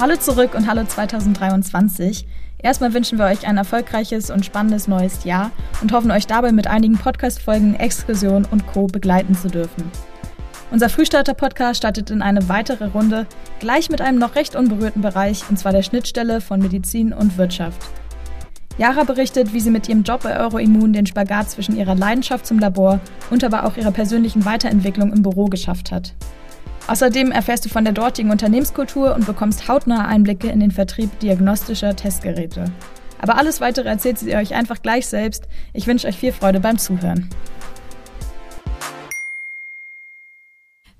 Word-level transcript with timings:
Hallo 0.00 0.14
zurück 0.14 0.54
und 0.54 0.68
hallo 0.68 0.84
2023. 0.84 2.24
Erstmal 2.62 2.94
wünschen 2.94 3.18
wir 3.18 3.24
euch 3.24 3.48
ein 3.48 3.56
erfolgreiches 3.56 4.30
und 4.30 4.44
spannendes 4.44 4.86
neues 4.86 5.24
Jahr 5.24 5.50
und 5.82 5.90
hoffen 5.90 6.12
euch 6.12 6.28
dabei 6.28 6.52
mit 6.52 6.68
einigen 6.68 6.96
Podcast-Folgen, 6.96 7.74
Exkursionen 7.74 8.46
und 8.48 8.64
Co. 8.68 8.86
begleiten 8.86 9.34
zu 9.34 9.48
dürfen. 9.48 9.90
Unser 10.70 10.88
Frühstarter-Podcast 10.88 11.78
startet 11.78 12.10
in 12.10 12.22
eine 12.22 12.48
weitere 12.48 12.84
Runde, 12.86 13.26
gleich 13.58 13.90
mit 13.90 14.00
einem 14.00 14.20
noch 14.20 14.36
recht 14.36 14.54
unberührten 14.54 15.02
Bereich, 15.02 15.42
und 15.50 15.58
zwar 15.58 15.72
der 15.72 15.82
Schnittstelle 15.82 16.40
von 16.40 16.60
Medizin 16.60 17.12
und 17.12 17.36
Wirtschaft. 17.36 17.82
Yara 18.76 19.02
berichtet, 19.02 19.52
wie 19.52 19.60
sie 19.60 19.70
mit 19.70 19.88
ihrem 19.88 20.04
Job 20.04 20.22
bei 20.22 20.38
Euroimmun 20.38 20.92
den 20.92 21.06
Spagat 21.06 21.50
zwischen 21.50 21.76
ihrer 21.76 21.96
Leidenschaft 21.96 22.46
zum 22.46 22.60
Labor 22.60 23.00
und 23.30 23.42
aber 23.42 23.64
auch 23.64 23.76
ihrer 23.76 23.90
persönlichen 23.90 24.44
Weiterentwicklung 24.44 25.12
im 25.12 25.22
Büro 25.22 25.46
geschafft 25.46 25.90
hat. 25.90 26.14
Außerdem 26.88 27.32
erfährst 27.32 27.66
du 27.66 27.68
von 27.68 27.84
der 27.84 27.92
dortigen 27.92 28.30
Unternehmenskultur 28.30 29.14
und 29.14 29.26
bekommst 29.26 29.68
hautnahe 29.68 30.06
Einblicke 30.06 30.48
in 30.48 30.58
den 30.58 30.70
Vertrieb 30.70 31.20
diagnostischer 31.20 31.94
Testgeräte. 31.94 32.64
Aber 33.20 33.36
alles 33.36 33.60
weitere 33.60 33.88
erzählt 33.88 34.18
sie 34.18 34.34
euch 34.34 34.54
einfach 34.54 34.80
gleich 34.80 35.06
selbst. 35.06 35.44
Ich 35.74 35.86
wünsche 35.86 36.08
euch 36.08 36.16
viel 36.16 36.32
Freude 36.32 36.60
beim 36.60 36.78
Zuhören. 36.78 37.28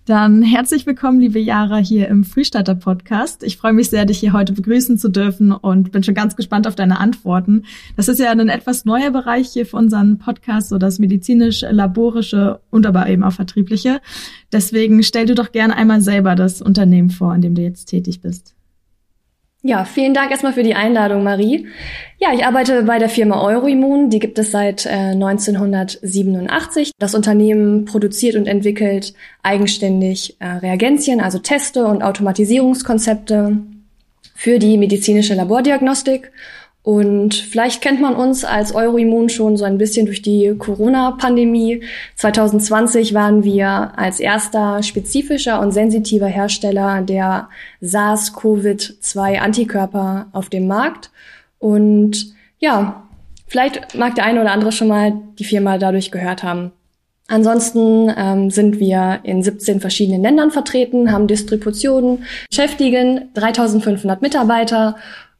Dann 0.08 0.40
herzlich 0.40 0.86
willkommen, 0.86 1.20
liebe 1.20 1.38
Jara, 1.38 1.76
hier 1.76 2.08
im 2.08 2.24
Frühstarter 2.24 2.74
Podcast. 2.74 3.42
Ich 3.42 3.58
freue 3.58 3.74
mich 3.74 3.90
sehr, 3.90 4.06
dich 4.06 4.18
hier 4.18 4.32
heute 4.32 4.54
begrüßen 4.54 4.96
zu 4.96 5.10
dürfen 5.10 5.52
und 5.52 5.92
bin 5.92 6.02
schon 6.02 6.14
ganz 6.14 6.34
gespannt 6.34 6.66
auf 6.66 6.74
deine 6.74 6.98
Antworten. 6.98 7.66
Das 7.94 8.08
ist 8.08 8.18
ja 8.18 8.30
ein 8.30 8.48
etwas 8.48 8.86
neuer 8.86 9.10
Bereich 9.10 9.50
hier 9.50 9.66
für 9.66 9.76
unseren 9.76 10.16
Podcast, 10.16 10.70
so 10.70 10.78
das 10.78 10.98
medizinisch-laborische 10.98 12.58
und 12.70 12.86
aber 12.86 13.06
eben 13.06 13.22
auch 13.22 13.34
vertriebliche. 13.34 14.00
Deswegen 14.50 15.02
stell 15.02 15.26
du 15.26 15.34
doch 15.34 15.52
gerne 15.52 15.76
einmal 15.76 16.00
selber 16.00 16.34
das 16.36 16.62
Unternehmen 16.62 17.10
vor, 17.10 17.34
in 17.34 17.42
dem 17.42 17.54
du 17.54 17.60
jetzt 17.60 17.84
tätig 17.84 18.22
bist. 18.22 18.54
Ja, 19.68 19.84
vielen 19.84 20.14
Dank 20.14 20.30
erstmal 20.30 20.54
für 20.54 20.62
die 20.62 20.74
Einladung, 20.74 21.22
Marie. 21.22 21.66
Ja, 22.18 22.32
ich 22.32 22.46
arbeite 22.46 22.84
bei 22.84 22.98
der 22.98 23.10
Firma 23.10 23.42
Euroimmun. 23.42 24.08
Die 24.08 24.18
gibt 24.18 24.38
es 24.38 24.50
seit 24.50 24.86
äh, 24.86 25.12
1987. 25.12 26.92
Das 26.98 27.14
Unternehmen 27.14 27.84
produziert 27.84 28.34
und 28.34 28.46
entwickelt 28.46 29.12
eigenständig 29.42 30.36
äh, 30.38 30.46
Reagenzien, 30.46 31.20
also 31.20 31.38
Teste 31.38 31.84
und 31.84 32.02
Automatisierungskonzepte 32.02 33.58
für 34.34 34.58
die 34.58 34.78
medizinische 34.78 35.34
Labordiagnostik 35.34 36.32
und 36.88 37.34
vielleicht 37.34 37.82
kennt 37.82 38.00
man 38.00 38.14
uns 38.14 38.46
als 38.46 38.74
Euroimmun 38.74 39.28
schon 39.28 39.58
so 39.58 39.66
ein 39.66 39.76
bisschen 39.76 40.06
durch 40.06 40.22
die 40.22 40.54
Corona-Pandemie. 40.56 41.82
2020 42.14 43.12
waren 43.12 43.44
wir 43.44 43.92
als 43.98 44.20
erster 44.20 44.82
spezifischer 44.82 45.60
und 45.60 45.72
sensitiver 45.72 46.28
Hersteller 46.28 47.02
der 47.02 47.50
SARS-CoV-2-Antikörper 47.82 50.28
auf 50.32 50.48
dem 50.48 50.66
Markt. 50.66 51.10
Und 51.58 52.32
ja, 52.58 53.02
vielleicht 53.48 53.94
mag 53.94 54.14
der 54.14 54.24
eine 54.24 54.40
oder 54.40 54.52
andere 54.52 54.72
schon 54.72 54.88
mal 54.88 55.12
die 55.38 55.44
Firma 55.44 55.76
dadurch 55.76 56.10
gehört 56.10 56.42
haben. 56.42 56.72
Ansonsten 57.26 58.10
ähm, 58.16 58.50
sind 58.50 58.80
wir 58.80 59.20
in 59.24 59.42
17 59.42 59.80
verschiedenen 59.80 60.22
Ländern 60.22 60.50
vertreten, 60.50 61.12
haben 61.12 61.26
Distributionen, 61.26 62.24
beschäftigen 62.48 63.28
3500 63.34 64.22
Mitarbeiter 64.22 64.96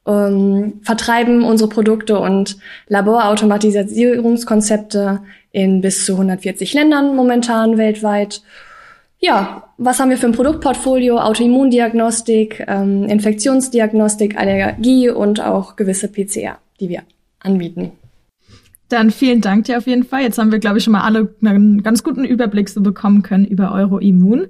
ähm, 0.09 0.81
vertreiben 0.83 1.45
unsere 1.45 1.69
Produkte 1.69 2.19
und 2.19 2.57
Laborautomatisierungskonzepte 2.89 5.21
in 5.53 5.81
bis 5.81 6.05
zu 6.05 6.15
140 6.15 6.75
Ländern 6.75 7.15
momentan 7.15 7.79
weltweit. 7.79 8.43
Ja, 9.21 9.69
was 9.79 10.01
haben 10.01 10.11
wir 10.11 10.17
für 10.17 10.27
ein 10.27 10.33
Produktportfolio? 10.33 11.19
Autoimmundiagnostik, 11.19 12.65
ähm, 12.69 13.05
Infektionsdiagnostik, 13.05 14.37
Allergie 14.39 15.11
und 15.11 15.41
auch 15.41 15.77
gewisse 15.77 16.09
PCR, 16.09 16.59
die 16.81 16.89
wir 16.89 17.03
anbieten. 17.41 17.93
Dann 18.89 19.11
vielen 19.11 19.43
Dank 19.43 19.65
dir 19.65 19.77
auf 19.77 19.87
jeden 19.87 20.05
Fall. 20.05 20.23
Jetzt 20.23 20.39
haben 20.39 20.51
wir, 20.51 20.59
glaube 20.59 20.79
ich, 20.79 20.85
schon 20.85 20.93
mal 20.93 21.03
alle 21.03 21.35
einen 21.43 21.83
ganz 21.83 22.03
guten 22.03 22.25
Überblick 22.25 22.71
so 22.71 22.81
bekommen 22.81 23.23
können 23.23 23.45
über 23.45 23.73
Euroimmun. 23.73 24.47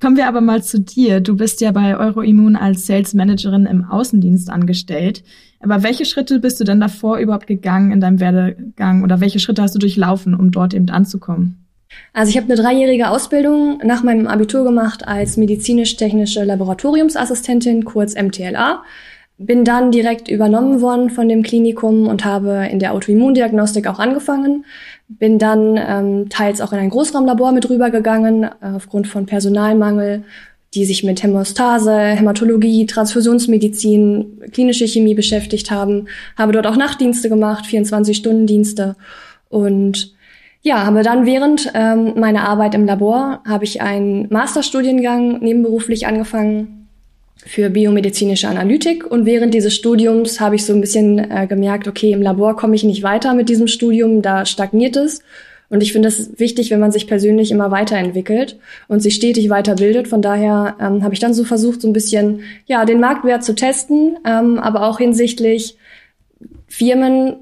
Kommen 0.00 0.16
wir 0.16 0.28
aber 0.28 0.40
mal 0.40 0.62
zu 0.62 0.80
dir. 0.80 1.20
Du 1.20 1.36
bist 1.36 1.60
ja 1.60 1.72
bei 1.72 1.96
Euroimmun 1.96 2.54
als 2.54 2.86
Sales 2.86 3.14
Managerin 3.14 3.66
im 3.66 3.84
Außendienst 3.84 4.48
angestellt. 4.48 5.24
Aber 5.58 5.82
welche 5.82 6.04
Schritte 6.04 6.38
bist 6.38 6.60
du 6.60 6.64
denn 6.64 6.80
davor 6.80 7.18
überhaupt 7.18 7.48
gegangen 7.48 7.90
in 7.90 8.00
deinem 8.00 8.20
Werdegang 8.20 9.02
oder 9.02 9.20
welche 9.20 9.40
Schritte 9.40 9.62
hast 9.62 9.74
du 9.74 9.80
durchlaufen, 9.80 10.34
um 10.34 10.52
dort 10.52 10.72
eben 10.72 10.88
anzukommen? 10.88 11.66
Also 12.12 12.30
ich 12.30 12.36
habe 12.36 12.46
eine 12.46 12.60
dreijährige 12.60 13.08
Ausbildung 13.08 13.80
nach 13.84 14.04
meinem 14.04 14.28
Abitur 14.28 14.64
gemacht 14.64 15.06
als 15.06 15.36
medizinisch-technische 15.36 16.44
Laboratoriumsassistentin, 16.44 17.84
kurz 17.84 18.14
MTLA. 18.14 18.84
Bin 19.42 19.64
dann 19.64 19.90
direkt 19.90 20.28
übernommen 20.28 20.82
worden 20.82 21.08
von 21.08 21.26
dem 21.26 21.42
Klinikum 21.42 22.08
und 22.08 22.26
habe 22.26 22.68
in 22.70 22.78
der 22.78 22.92
Autoimmundiagnostik 22.92 23.86
auch 23.86 23.98
angefangen. 23.98 24.66
Bin 25.08 25.38
dann 25.38 25.78
ähm, 25.78 26.28
teils 26.28 26.60
auch 26.60 26.74
in 26.74 26.78
ein 26.78 26.90
Großraumlabor 26.90 27.52
mit 27.52 27.70
rübergegangen, 27.70 28.42
äh, 28.42 28.48
aufgrund 28.76 29.06
von 29.06 29.24
Personalmangel, 29.24 30.24
die 30.74 30.84
sich 30.84 31.04
mit 31.04 31.22
Hämostase, 31.22 31.96
Hämatologie, 31.98 32.84
Transfusionsmedizin, 32.84 34.42
klinische 34.52 34.86
Chemie 34.86 35.14
beschäftigt 35.14 35.70
haben. 35.70 36.08
Habe 36.36 36.52
dort 36.52 36.66
auch 36.66 36.76
Nachtdienste 36.76 37.30
gemacht, 37.30 37.64
24-Stunden-Dienste. 37.64 38.94
Und 39.48 40.14
ja, 40.60 40.84
habe 40.84 41.02
dann 41.02 41.24
während 41.24 41.72
ähm, 41.72 42.12
meiner 42.20 42.46
Arbeit 42.46 42.74
im 42.74 42.84
Labor 42.84 43.42
habe 43.48 43.64
ich 43.64 43.80
einen 43.80 44.28
Masterstudiengang 44.28 45.40
nebenberuflich 45.40 46.06
angefangen 46.06 46.79
für 47.46 47.70
biomedizinische 47.70 48.48
Analytik 48.48 49.06
und 49.06 49.26
während 49.26 49.54
dieses 49.54 49.74
Studiums 49.74 50.40
habe 50.40 50.56
ich 50.56 50.64
so 50.64 50.74
ein 50.74 50.80
bisschen 50.80 51.18
äh, 51.18 51.46
gemerkt, 51.46 51.88
okay, 51.88 52.12
im 52.12 52.22
Labor 52.22 52.56
komme 52.56 52.74
ich 52.74 52.84
nicht 52.84 53.02
weiter 53.02 53.34
mit 53.34 53.48
diesem 53.48 53.66
Studium, 53.66 54.22
da 54.22 54.44
stagniert 54.44 54.96
es. 54.96 55.22
Und 55.70 55.84
ich 55.84 55.92
finde 55.92 56.08
es 56.08 56.38
wichtig, 56.38 56.70
wenn 56.70 56.80
man 56.80 56.90
sich 56.90 57.06
persönlich 57.06 57.52
immer 57.52 57.70
weiterentwickelt 57.70 58.58
und 58.88 59.00
sich 59.00 59.14
stetig 59.14 59.50
weiterbildet. 59.50 60.08
Von 60.08 60.20
daher 60.20 60.76
ähm, 60.80 61.04
habe 61.04 61.14
ich 61.14 61.20
dann 61.20 61.32
so 61.32 61.44
versucht, 61.44 61.80
so 61.80 61.88
ein 61.88 61.92
bisschen 61.92 62.40
ja 62.66 62.84
den 62.84 62.98
Marktwert 62.98 63.44
zu 63.44 63.54
testen, 63.54 64.18
ähm, 64.26 64.58
aber 64.58 64.82
auch 64.82 64.98
hinsichtlich 64.98 65.76
Firmen, 66.66 67.36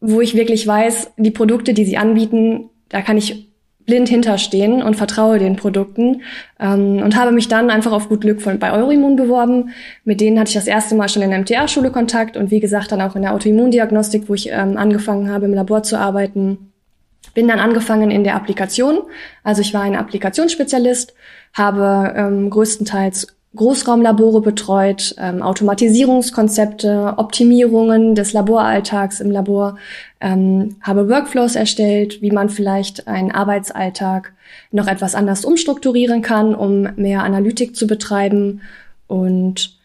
wo 0.00 0.20
ich 0.20 0.36
wirklich 0.36 0.66
weiß, 0.66 1.12
die 1.16 1.30
Produkte, 1.32 1.74
die 1.74 1.84
sie 1.84 1.96
anbieten, 1.96 2.70
da 2.88 3.02
kann 3.02 3.16
ich 3.16 3.51
blind 3.86 4.08
hinterstehen 4.08 4.82
und 4.82 4.96
vertraue 4.96 5.38
den 5.38 5.56
Produkten 5.56 6.22
ähm, 6.60 6.98
und 7.02 7.16
habe 7.16 7.32
mich 7.32 7.48
dann 7.48 7.70
einfach 7.70 7.92
auf 7.92 8.08
gut 8.08 8.20
Glück 8.20 8.40
von, 8.40 8.58
bei 8.58 8.72
Euroimmun 8.72 9.16
beworben. 9.16 9.70
Mit 10.04 10.20
denen 10.20 10.38
hatte 10.38 10.48
ich 10.48 10.54
das 10.54 10.66
erste 10.66 10.94
Mal 10.94 11.08
schon 11.08 11.22
in 11.22 11.30
der 11.30 11.40
MTA-Schule 11.40 11.90
Kontakt 11.90 12.36
und 12.36 12.50
wie 12.50 12.60
gesagt 12.60 12.92
dann 12.92 13.00
auch 13.00 13.16
in 13.16 13.22
der 13.22 13.34
Autoimmundiagnostik, 13.34 14.28
wo 14.28 14.34
ich 14.34 14.50
ähm, 14.50 14.76
angefangen 14.76 15.30
habe, 15.30 15.46
im 15.46 15.54
Labor 15.54 15.82
zu 15.82 15.98
arbeiten. 15.98 16.72
Bin 17.34 17.48
dann 17.48 17.60
angefangen 17.60 18.10
in 18.10 18.24
der 18.24 18.36
Applikation. 18.36 18.98
Also 19.42 19.62
ich 19.62 19.72
war 19.74 19.82
ein 19.82 19.96
Applikationsspezialist, 19.96 21.14
habe 21.54 22.14
ähm, 22.16 22.50
größtenteils 22.50 23.28
Großraumlabore 23.54 24.40
betreut, 24.40 25.14
ähm, 25.18 25.42
Automatisierungskonzepte, 25.42 27.14
Optimierungen 27.18 28.14
des 28.14 28.32
Laboralltags 28.32 29.20
im 29.20 29.30
Labor, 29.30 29.76
ähm, 30.22 30.76
habe 30.80 31.10
Workflows 31.10 31.56
erstellt, 31.56 32.22
wie 32.22 32.30
man 32.30 32.48
vielleicht 32.48 33.08
einen 33.08 33.32
Arbeitsalltag 33.32 34.32
noch 34.70 34.86
etwas 34.86 35.14
anders 35.14 35.44
umstrukturieren 35.44 36.22
kann, 36.22 36.54
um 36.54 36.88
mehr 36.96 37.24
Analytik 37.24 37.76
zu 37.76 37.86
betreiben 37.86 38.62
und 39.06 39.76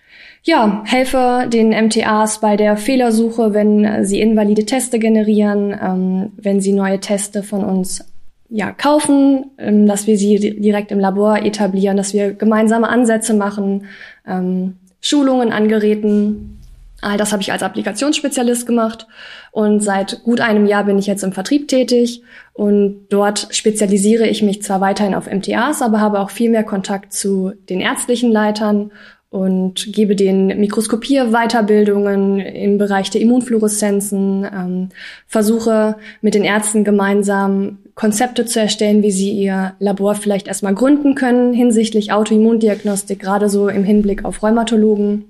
ja, 0.44 0.84
helfe 0.86 1.48
den 1.52 1.70
MTAs 1.70 2.40
bei 2.40 2.56
der 2.56 2.78
Fehlersuche, 2.78 3.54
wenn 3.54 4.06
sie 4.06 4.22
invalide 4.22 4.66
Teste 4.66 4.98
generieren, 4.98 5.76
ähm, 5.82 6.32
wenn 6.38 6.62
sie 6.62 6.72
neue 6.72 7.02
Teste 7.02 7.44
von 7.44 7.66
uns 7.66 8.06
ja, 8.50 8.72
kaufen, 8.72 9.52
ähm, 9.58 9.88
dass 9.88 10.08
wir 10.08 10.18
sie 10.18 10.60
direkt 10.60 10.92
im 10.92 11.00
Labor 11.00 11.40
etablieren, 11.40 11.98
dass 11.98 12.14
wir 12.14 12.34
gemeinsame 12.34 12.88
Ansätze 12.88 13.34
machen, 13.34 13.86
ähm, 14.26 14.78
Schulungen 15.02 15.52
an 15.52 15.68
Geräten. 15.68 16.57
All 17.02 17.18
das 17.18 17.32
habe 17.32 17.44
ich 17.44 17.52
als 17.52 17.62
Applikationsspezialist 17.62 18.66
gemacht 18.66 19.08
und 19.52 19.82
seit 19.82 20.24
gut 20.24 20.42
einem 20.42 20.66
Jahr 20.66 20.84
bin 20.84 20.98
ich 20.98 21.06
jetzt 21.06 21.24
im 21.24 21.32
Vertrieb 21.32 21.68
tätig 21.68 22.24
und 22.54 23.08
dort 23.10 23.50
spezialisiere 23.52 24.26
ich 24.28 24.42
mich 24.42 24.64
zwar 24.64 24.82
weiterhin 24.82 25.14
auf 25.14 25.32
MTAs, 25.32 25.84
aber 25.84 26.02
habe 26.02 26.20
auch 26.20 26.32
viel 26.32 26.50
mehr 26.50 26.64
Kontakt 26.64 27.14
zu 27.14 27.54
den 27.70 27.82
ärztlichen 27.82 28.32
Leitern 28.32 28.92
und 29.30 29.94
gebe 29.94 30.16
den 30.16 30.48
Mikroskopier-Weiterbildungen 30.60 32.40
im 32.40 32.78
Bereich 32.78 33.10
der 33.10 33.22
Immunfluoreszenzen, 33.22 34.48
ähm, 34.52 34.90
versuche 35.28 35.98
mit 36.22 36.34
den 36.34 36.44
Ärzten 36.44 36.84
gemeinsam 36.84 37.80
Konzepte 37.94 38.46
zu 38.46 38.60
erstellen, 38.60 39.04
wie 39.04 39.12
sie 39.12 39.32
ihr 39.32 39.74
Labor 39.80 40.16
vielleicht 40.16 40.48
erstmal 40.48 40.74
gründen 40.74 41.14
können 41.16 41.54
hinsichtlich 41.54 42.12
Autoimmundiagnostik, 42.12 43.20
gerade 43.20 43.50
so 43.50 43.68
im 43.70 43.84
Hinblick 43.84 44.24
auf 44.24 44.42
Rheumatologen. 44.42 45.26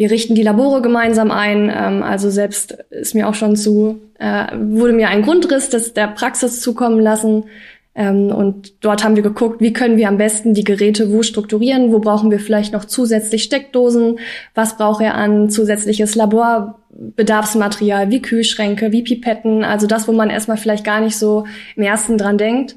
Wir 0.00 0.10
richten 0.10 0.34
die 0.34 0.42
Labore 0.42 0.80
gemeinsam 0.80 1.30
ein, 1.30 1.70
ähm, 1.70 2.02
also 2.02 2.30
selbst 2.30 2.72
ist 2.88 3.14
mir 3.14 3.28
auch 3.28 3.34
schon 3.34 3.54
zu, 3.54 4.00
äh, 4.18 4.46
wurde 4.56 4.94
mir 4.94 5.08
ein 5.08 5.20
Grundriss 5.20 5.68
des, 5.68 5.92
der 5.92 6.08
Praxis 6.08 6.62
zukommen 6.62 7.00
lassen, 7.00 7.44
Ähm, 7.92 8.30
und 8.30 8.84
dort 8.84 9.02
haben 9.02 9.16
wir 9.16 9.22
geguckt, 9.22 9.60
wie 9.60 9.72
können 9.72 9.96
wir 9.96 10.06
am 10.08 10.16
besten 10.16 10.54
die 10.54 10.62
Geräte 10.64 11.12
wo 11.12 11.22
strukturieren, 11.24 11.90
wo 11.92 11.98
brauchen 11.98 12.30
wir 12.30 12.38
vielleicht 12.38 12.72
noch 12.72 12.84
zusätzlich 12.84 13.42
Steckdosen, 13.42 14.20
was 14.54 14.76
braucht 14.76 15.02
er 15.02 15.16
an 15.16 15.50
zusätzliches 15.50 16.14
Laborbedarfsmaterial, 16.14 18.08
wie 18.10 18.22
Kühlschränke, 18.22 18.92
wie 18.92 19.02
Pipetten, 19.02 19.64
also 19.64 19.88
das, 19.88 20.06
wo 20.06 20.12
man 20.12 20.30
erstmal 20.30 20.56
vielleicht 20.56 20.84
gar 20.84 21.00
nicht 21.00 21.16
so 21.16 21.46
im 21.74 21.82
ersten 21.82 22.16
dran 22.16 22.38
denkt. 22.38 22.76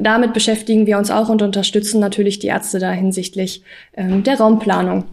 Damit 0.00 0.32
beschäftigen 0.34 0.86
wir 0.86 0.98
uns 0.98 1.12
auch 1.12 1.28
und 1.28 1.40
unterstützen 1.40 2.00
natürlich 2.00 2.40
die 2.40 2.48
Ärzte 2.48 2.80
da 2.80 2.90
hinsichtlich 2.90 3.62
ähm, 3.96 4.24
der 4.24 4.38
Raumplanung. 4.38 5.04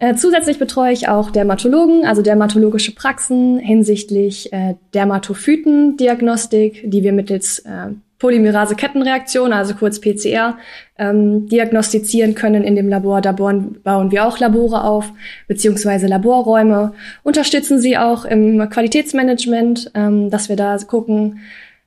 Äh, 0.00 0.14
zusätzlich 0.14 0.58
betreue 0.58 0.92
ich 0.92 1.08
auch 1.08 1.30
Dermatologen, 1.30 2.06
also 2.06 2.22
dermatologische 2.22 2.94
Praxen 2.94 3.58
hinsichtlich 3.58 4.50
äh, 4.50 4.74
Dermatophytendiagnostik, 4.94 6.90
die 6.90 7.02
wir 7.02 7.12
mittels 7.12 7.58
äh, 7.60 7.90
Polymerase-Kettenreaktion, 8.18 9.52
also 9.52 9.74
kurz 9.74 10.00
PCR, 10.00 10.56
ähm, 10.98 11.48
diagnostizieren 11.48 12.34
können 12.34 12.64
in 12.64 12.76
dem 12.76 12.88
Labor. 12.88 13.20
Da 13.20 13.32
bauen, 13.32 13.80
wir 13.84 14.26
auch 14.26 14.38
Labore 14.38 14.84
auf, 14.84 15.12
beziehungsweise 15.48 16.06
Laborräume, 16.06 16.94
unterstützen 17.22 17.78
sie 17.78 17.98
auch 17.98 18.24
im 18.24 18.70
Qualitätsmanagement, 18.70 19.90
ähm, 19.94 20.30
dass 20.30 20.48
wir 20.48 20.56
da 20.56 20.78
gucken, 20.78 21.40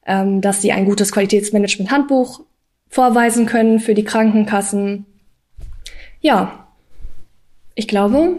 ähm, 0.05 0.39
dass 0.39 0.61
sie 0.61 0.71
ein 0.71 0.85
gutes 0.85 1.11
Qualitätsmanagement-Handbuch 1.11 2.41
vorweisen 2.89 3.47
können 3.47 3.79
für 3.79 3.95
die 3.95 4.03
Krankenkassen. 4.03 5.05
Ja, 6.21 6.62
ich 7.75 7.87
glaube, 7.87 8.37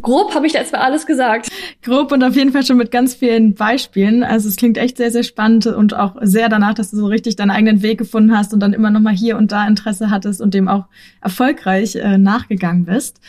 grob 0.00 0.34
habe 0.34 0.46
ich 0.46 0.52
jetzt 0.52 0.72
mal 0.72 0.80
alles 0.80 1.06
gesagt. 1.06 1.48
Grob 1.82 2.12
und 2.12 2.22
auf 2.22 2.34
jeden 2.34 2.52
Fall 2.52 2.64
schon 2.64 2.76
mit 2.76 2.90
ganz 2.90 3.14
vielen 3.14 3.54
Beispielen. 3.54 4.22
Also 4.22 4.48
es 4.48 4.56
klingt 4.56 4.78
echt 4.78 4.96
sehr, 4.96 5.10
sehr 5.10 5.22
spannend 5.22 5.66
und 5.66 5.94
auch 5.94 6.16
sehr 6.22 6.48
danach, 6.48 6.74
dass 6.74 6.90
du 6.90 6.96
so 6.96 7.06
richtig 7.06 7.36
deinen 7.36 7.50
eigenen 7.50 7.82
Weg 7.82 7.98
gefunden 7.98 8.36
hast 8.36 8.52
und 8.52 8.60
dann 8.60 8.72
immer 8.72 8.90
noch 8.90 9.00
mal 9.00 9.14
hier 9.14 9.36
und 9.36 9.52
da 9.52 9.66
Interesse 9.66 10.10
hattest 10.10 10.40
und 10.40 10.54
dem 10.54 10.68
auch 10.68 10.86
erfolgreich 11.20 11.96
äh, 11.96 12.18
nachgegangen 12.18 12.84
bist. 12.84 13.20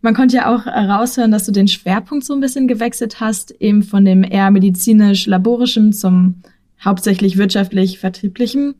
Man 0.00 0.14
konnte 0.14 0.36
ja 0.36 0.54
auch 0.54 0.66
heraushören, 0.66 1.30
dass 1.30 1.46
du 1.46 1.52
den 1.52 1.68
Schwerpunkt 1.68 2.24
so 2.24 2.34
ein 2.34 2.40
bisschen 2.40 2.68
gewechselt 2.68 3.20
hast, 3.20 3.52
eben 3.60 3.82
von 3.82 4.04
dem 4.04 4.22
eher 4.22 4.50
medizinisch-laborischen 4.50 5.94
zum 5.94 6.42
hauptsächlich 6.84 7.38
wirtschaftlich-vertrieblichen. 7.38 8.74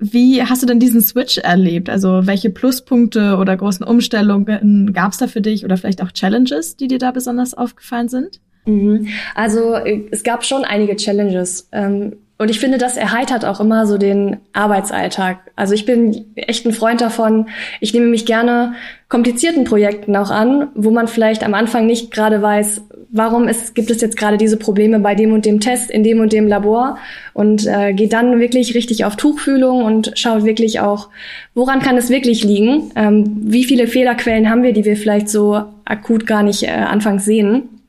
Wie 0.00 0.42
hast 0.42 0.62
du 0.62 0.66
denn 0.66 0.80
diesen 0.80 1.02
Switch 1.02 1.38
erlebt? 1.38 1.90
Also 1.90 2.26
welche 2.26 2.48
Pluspunkte 2.50 3.36
oder 3.36 3.56
großen 3.56 3.84
Umstellungen 3.84 4.92
gab 4.94 5.12
es 5.12 5.18
da 5.18 5.26
für 5.26 5.42
dich 5.42 5.64
oder 5.64 5.76
vielleicht 5.76 6.02
auch 6.02 6.10
Challenges, 6.10 6.76
die 6.76 6.88
dir 6.88 6.98
da 6.98 7.10
besonders 7.10 7.52
aufgefallen 7.52 8.08
sind? 8.08 8.40
Mhm. 8.64 9.08
Also 9.34 9.74
äh, 9.74 10.06
es 10.10 10.22
gab 10.22 10.44
schon 10.44 10.64
einige 10.64 10.96
Challenges. 10.96 11.68
Ähm, 11.72 12.16
und 12.40 12.50
ich 12.50 12.58
finde, 12.58 12.78
das 12.78 12.96
erheitert 12.96 13.44
auch 13.44 13.60
immer 13.60 13.86
so 13.86 13.98
den 13.98 14.38
Arbeitsalltag. 14.54 15.40
Also 15.56 15.74
ich 15.74 15.84
bin 15.84 16.24
echt 16.36 16.64
ein 16.64 16.72
Freund 16.72 17.02
davon. 17.02 17.50
Ich 17.80 17.92
nehme 17.92 18.06
mich 18.06 18.24
gerne 18.24 18.72
komplizierten 19.10 19.64
Projekten 19.64 20.16
auch 20.16 20.30
an, 20.30 20.68
wo 20.74 20.90
man 20.90 21.06
vielleicht 21.06 21.44
am 21.44 21.52
Anfang 21.52 21.84
nicht 21.84 22.10
gerade 22.10 22.40
weiß, 22.40 22.80
warum 23.10 23.46
es, 23.46 23.74
gibt 23.74 23.90
es 23.90 24.00
jetzt 24.00 24.16
gerade 24.16 24.38
diese 24.38 24.56
Probleme 24.56 25.00
bei 25.00 25.14
dem 25.14 25.34
und 25.34 25.44
dem 25.44 25.60
Test 25.60 25.90
in 25.90 26.02
dem 26.02 26.18
und 26.18 26.32
dem 26.32 26.48
Labor 26.48 26.96
und 27.34 27.66
äh, 27.66 27.92
geht 27.92 28.14
dann 28.14 28.40
wirklich 28.40 28.74
richtig 28.74 29.04
auf 29.04 29.16
Tuchfühlung 29.16 29.84
und 29.84 30.12
schaut 30.14 30.44
wirklich 30.44 30.80
auch, 30.80 31.10
woran 31.52 31.80
kann 31.80 31.98
es 31.98 32.08
wirklich 32.08 32.42
liegen? 32.42 32.90
Ähm, 32.96 33.36
wie 33.42 33.64
viele 33.64 33.86
Fehlerquellen 33.86 34.48
haben 34.48 34.62
wir, 34.62 34.72
die 34.72 34.86
wir 34.86 34.96
vielleicht 34.96 35.28
so 35.28 35.62
akut 35.84 36.26
gar 36.26 36.42
nicht 36.42 36.62
äh, 36.62 36.70
anfangs 36.70 37.26
sehen? 37.26 37.79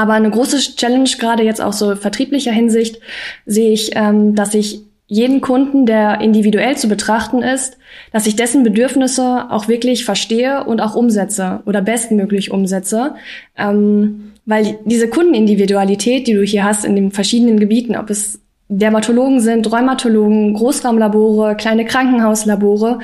Aber 0.00 0.14
eine 0.14 0.30
große 0.30 0.76
Challenge, 0.76 1.10
gerade 1.18 1.42
jetzt 1.42 1.60
auch 1.60 1.74
so 1.74 1.94
vertrieblicher 1.94 2.52
Hinsicht, 2.52 3.00
sehe 3.44 3.70
ich, 3.70 3.90
ähm, 3.96 4.34
dass 4.34 4.54
ich 4.54 4.80
jeden 5.08 5.42
Kunden, 5.42 5.84
der 5.84 6.22
individuell 6.22 6.74
zu 6.78 6.88
betrachten 6.88 7.42
ist, 7.42 7.76
dass 8.10 8.26
ich 8.26 8.34
dessen 8.34 8.62
Bedürfnisse 8.62 9.50
auch 9.50 9.68
wirklich 9.68 10.06
verstehe 10.06 10.64
und 10.64 10.80
auch 10.80 10.94
umsetze 10.94 11.60
oder 11.66 11.82
bestmöglich 11.82 12.50
umsetze. 12.50 13.14
Ähm, 13.58 14.32
weil 14.46 14.78
diese 14.86 15.08
Kundenindividualität, 15.08 16.26
die 16.26 16.32
du 16.32 16.42
hier 16.42 16.64
hast 16.64 16.86
in 16.86 16.96
den 16.96 17.10
verschiedenen 17.10 17.60
Gebieten, 17.60 17.94
ob 17.94 18.08
es 18.08 18.40
Dermatologen 18.68 19.40
sind, 19.40 19.70
Rheumatologen, 19.70 20.54
Großraumlabore, 20.54 21.56
kleine 21.56 21.84
Krankenhauslabore, 21.84 23.00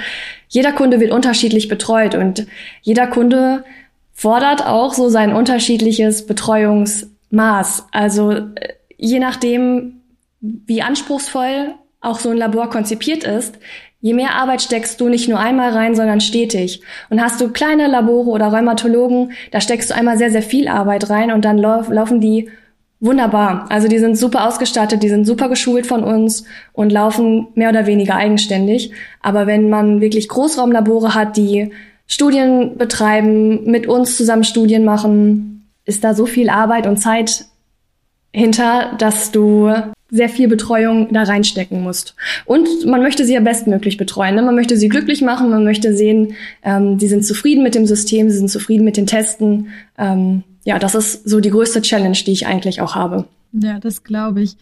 jeder 0.49 0.72
Kunde 0.72 0.99
wird 0.99 1.12
unterschiedlich 1.12 1.69
betreut 1.69 2.14
und 2.14 2.46
jeder 2.81 3.06
Kunde 3.06 3.64
fordert 4.16 4.66
auch 4.66 4.94
so 4.94 5.08
sein 5.10 5.32
unterschiedliches 5.32 6.26
Betreuungsmaß. 6.26 7.86
Also 7.92 8.32
äh, 8.32 8.50
je 8.96 9.20
nachdem, 9.20 10.00
wie 10.40 10.82
anspruchsvoll 10.82 11.74
auch 12.00 12.18
so 12.18 12.30
ein 12.30 12.38
Labor 12.38 12.70
konzipiert 12.70 13.24
ist, 13.24 13.58
je 14.00 14.14
mehr 14.14 14.34
Arbeit 14.34 14.62
steckst 14.62 15.00
du 15.00 15.08
nicht 15.08 15.28
nur 15.28 15.38
einmal 15.38 15.70
rein, 15.70 15.94
sondern 15.94 16.20
stetig. 16.20 16.80
Und 17.10 17.22
hast 17.22 17.40
du 17.40 17.50
kleine 17.50 17.88
Labore 17.88 18.30
oder 18.30 18.46
Rheumatologen, 18.46 19.32
da 19.50 19.60
steckst 19.60 19.90
du 19.90 19.94
einmal 19.94 20.16
sehr, 20.16 20.30
sehr 20.30 20.42
viel 20.42 20.66
Arbeit 20.66 21.10
rein 21.10 21.30
und 21.30 21.44
dann 21.44 21.58
lauf, 21.58 21.90
laufen 21.90 22.20
die 22.20 22.48
wunderbar. 23.00 23.66
Also 23.68 23.86
die 23.86 23.98
sind 23.98 24.16
super 24.16 24.48
ausgestattet, 24.48 25.02
die 25.02 25.10
sind 25.10 25.26
super 25.26 25.50
geschult 25.50 25.86
von 25.86 26.02
uns 26.02 26.44
und 26.72 26.90
laufen 26.90 27.48
mehr 27.54 27.68
oder 27.68 27.86
weniger 27.86 28.16
eigenständig. 28.16 28.92
Aber 29.20 29.46
wenn 29.46 29.68
man 29.68 30.00
wirklich 30.00 30.28
Großraumlabore 30.28 31.14
hat, 31.14 31.36
die 31.36 31.72
Studien 32.06 32.76
betreiben, 32.76 33.64
mit 33.70 33.87
uns 33.87 34.17
zusammen 34.17 34.44
Studien 34.44 34.85
machen, 34.85 35.69
ist 35.85 36.05
da 36.05 36.14
so 36.14 36.26
viel 36.26 36.49
Arbeit 36.49 36.87
und 36.87 36.99
Zeit 36.99 37.47
hinter, 38.32 38.94
dass 38.99 39.32
du 39.32 39.73
sehr 40.11 40.29
viel 40.29 40.47
Betreuung 40.47 41.12
da 41.12 41.25
reinstecken 41.25 41.82
musst. 41.82 42.14
Und 42.44 42.87
man 42.87 43.03
möchte 43.03 43.25
sie 43.25 43.35
ja 43.35 43.41
bestmöglich 43.41 43.97
betreuen. 43.97 44.37
Ne? 44.37 44.43
Man 44.43 44.55
möchte 44.55 44.76
sie 44.76 44.88
glücklich 44.88 45.20
machen, 45.20 45.50
man 45.50 45.64
möchte 45.64 45.97
sehen, 45.97 46.35
ähm, 46.62 46.99
sie 46.99 47.08
sind 47.08 47.25
zufrieden 47.25 47.64
mit 47.64 47.75
dem 47.75 47.87
System, 47.87 48.31
sie 48.31 48.38
sind 48.38 48.50
zufrieden 48.50 48.85
mit 48.85 48.97
den 48.97 49.06
Testen. 49.06 49.69
Ähm, 49.99 50.44
ja, 50.64 50.79
das 50.79 50.94
ist 50.94 51.29
so 51.29 51.41
die 51.41 51.50
größte 51.50 51.82
Challenge, 51.82 52.17
die 52.25 52.32
ich 52.32 52.47
eigentlich 52.47 52.81
auch 52.81 52.94
habe. 52.94 53.25
Ja, 53.52 53.81
das 53.81 54.05
glaube 54.05 54.43
ich. 54.43 54.56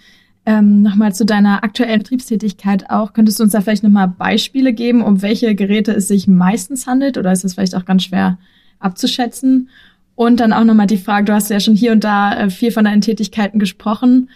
Ähm, 0.46 0.82
nochmal 0.82 1.14
zu 1.14 1.24
deiner 1.24 1.64
aktuellen 1.64 2.00
Betriebstätigkeit 2.00 2.90
auch. 2.90 3.14
Könntest 3.14 3.38
du 3.38 3.44
uns 3.44 3.52
da 3.52 3.62
vielleicht 3.62 3.82
nochmal 3.82 4.08
Beispiele 4.08 4.74
geben, 4.74 5.02
um 5.02 5.22
welche 5.22 5.54
Geräte 5.54 5.92
es 5.92 6.08
sich 6.08 6.28
meistens 6.28 6.86
handelt? 6.86 7.16
Oder 7.16 7.32
ist 7.32 7.44
es 7.44 7.54
vielleicht 7.54 7.74
auch 7.74 7.86
ganz 7.86 8.04
schwer 8.04 8.38
abzuschätzen? 8.78 9.70
Und 10.16 10.40
dann 10.40 10.52
auch 10.52 10.64
nochmal 10.64 10.86
die 10.86 10.98
Frage, 10.98 11.24
du 11.24 11.32
hast 11.32 11.50
ja 11.50 11.60
schon 11.60 11.74
hier 11.74 11.92
und 11.92 12.04
da 12.04 12.34
äh, 12.36 12.50
viel 12.50 12.72
von 12.72 12.84
deinen 12.84 13.00
Tätigkeiten 13.00 13.58
gesprochen. 13.58 14.28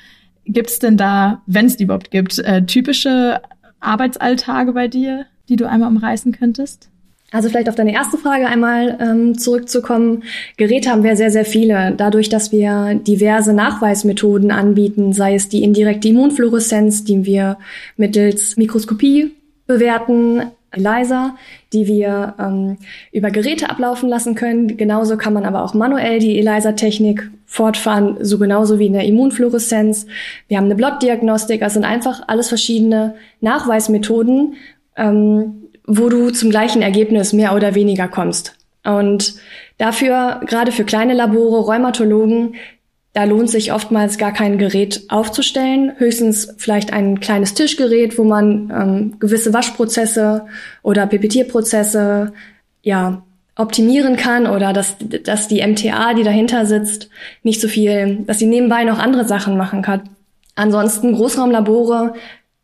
Gibt 0.46 0.70
es 0.70 0.78
denn 0.78 0.96
da, 0.96 1.42
wenn 1.46 1.66
es 1.66 1.76
die 1.76 1.84
überhaupt 1.84 2.10
gibt, 2.10 2.38
äh, 2.38 2.64
typische 2.64 3.42
Arbeitsalltage 3.80 4.72
bei 4.72 4.88
dir, 4.88 5.26
die 5.48 5.56
du 5.56 5.68
einmal 5.68 5.90
umreißen 5.90 6.32
könntest? 6.32 6.90
Also 7.30 7.50
vielleicht 7.50 7.68
auf 7.68 7.74
deine 7.74 7.92
erste 7.92 8.16
Frage 8.16 8.46
einmal 8.46 8.96
ähm, 9.00 9.36
zurückzukommen. 9.36 10.22
Geräte 10.56 10.90
haben 10.90 11.02
wir 11.02 11.14
sehr, 11.14 11.30
sehr 11.30 11.44
viele. 11.44 11.92
Dadurch, 11.94 12.30
dass 12.30 12.52
wir 12.52 12.94
diverse 12.94 13.52
Nachweismethoden 13.52 14.50
anbieten, 14.50 15.12
sei 15.12 15.34
es 15.34 15.50
die 15.50 15.62
indirekte 15.62 16.08
Immunfluoreszenz, 16.08 17.04
die 17.04 17.26
wir 17.26 17.58
mittels 17.98 18.56
Mikroskopie 18.56 19.32
bewerten, 19.66 20.42
ELISA, 20.70 21.36
die 21.72 21.86
wir 21.86 22.34
ähm, 22.38 22.78
über 23.12 23.30
Geräte 23.30 23.68
ablaufen 23.68 24.08
lassen 24.08 24.34
können. 24.34 24.78
Genauso 24.78 25.16
kann 25.18 25.34
man 25.34 25.44
aber 25.44 25.64
auch 25.64 25.74
manuell 25.74 26.20
die 26.20 26.38
ELISA-Technik 26.38 27.30
fortfahren, 27.46 28.16
so 28.20 28.38
genauso 28.38 28.78
wie 28.78 28.86
in 28.86 28.92
der 28.94 29.04
Immunfluoreszenz. 29.04 30.06
Wir 30.48 30.56
haben 30.56 30.64
eine 30.64 30.74
Blotdiagnostik, 30.74 31.60
das 31.60 31.74
sind 31.74 31.84
einfach 31.84 32.22
alles 32.26 32.48
verschiedene 32.48 33.14
Nachweismethoden, 33.40 34.54
ähm, 34.96 35.57
wo 35.88 36.08
du 36.08 36.30
zum 36.30 36.50
gleichen 36.50 36.82
Ergebnis 36.82 37.32
mehr 37.32 37.54
oder 37.56 37.74
weniger 37.74 38.06
kommst. 38.06 38.54
Und 38.84 39.34
dafür, 39.78 40.40
gerade 40.46 40.70
für 40.70 40.84
kleine 40.84 41.14
Labore, 41.14 41.64
Rheumatologen, 41.64 42.54
da 43.14 43.24
lohnt 43.24 43.50
sich 43.50 43.72
oftmals 43.72 44.18
gar 44.18 44.32
kein 44.32 44.58
Gerät 44.58 45.02
aufzustellen, 45.08 45.92
höchstens 45.96 46.54
vielleicht 46.58 46.92
ein 46.92 47.18
kleines 47.20 47.54
Tischgerät, 47.54 48.18
wo 48.18 48.22
man 48.22 48.70
ähm, 48.70 49.18
gewisse 49.18 49.52
Waschprozesse 49.52 50.46
oder 50.82 51.06
Pipetierprozesse 51.06 52.32
ja 52.82 53.22
optimieren 53.56 54.16
kann 54.16 54.46
oder 54.46 54.72
dass, 54.72 54.96
dass 55.24 55.48
die 55.48 55.66
MTA, 55.66 56.14
die 56.14 56.22
dahinter 56.22 56.64
sitzt, 56.64 57.08
nicht 57.42 57.60
so 57.60 57.66
viel, 57.66 58.18
dass 58.26 58.38
sie 58.38 58.46
nebenbei 58.46 58.84
noch 58.84 59.00
andere 59.00 59.26
Sachen 59.26 59.56
machen 59.56 59.82
kann. 59.82 60.02
Ansonsten 60.54 61.14
Großraumlabore 61.14 62.14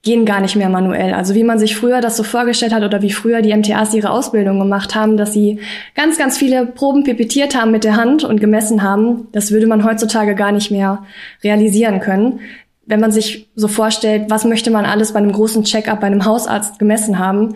gehen 0.04 0.26
gar 0.26 0.40
nicht 0.40 0.54
mehr 0.54 0.68
manuell. 0.68 1.14
Also 1.14 1.34
wie 1.34 1.44
man 1.44 1.58
sich 1.58 1.76
früher 1.76 2.00
das 2.00 2.16
so 2.16 2.23
vorgestellt 2.23 2.75
hat 2.75 2.84
oder 2.84 3.00
wie 3.02 3.11
früher 3.11 3.40
die 3.40 3.56
MTAs 3.56 3.94
ihre 3.94 4.11
Ausbildung 4.11 4.58
gemacht 4.58 4.94
haben, 4.94 5.16
dass 5.16 5.32
sie 5.32 5.61
ganz, 5.96 6.18
ganz 6.18 6.37
viele 6.37 6.66
Proben 6.66 7.04
pipettiert 7.04 7.56
haben 7.56 7.70
mit 7.70 7.84
der 7.84 7.96
Hand 7.96 8.23
und 8.23 8.40
gemessen 8.40 8.82
haben, 8.82 9.28
das 9.32 9.50
würde 9.50 9.66
man 9.66 9.84
heutzutage 9.84 10.34
gar 10.34 10.52
nicht 10.52 10.70
mehr 10.70 11.04
realisieren 11.42 12.00
können. 12.00 12.40
Wenn 12.87 13.00
man 13.00 13.12
sich 13.12 13.49
so 13.56 13.66
vorstellt, 13.66 14.26
was 14.28 14.44
möchte 14.44 14.70
man 14.70 14.84
alles 14.84 15.12
bei 15.12 15.18
einem 15.18 15.32
großen 15.32 15.64
Check-up 15.64 16.00
bei 16.00 16.06
einem 16.06 16.26
Hausarzt 16.26 16.78
gemessen 16.78 17.18
haben? 17.18 17.54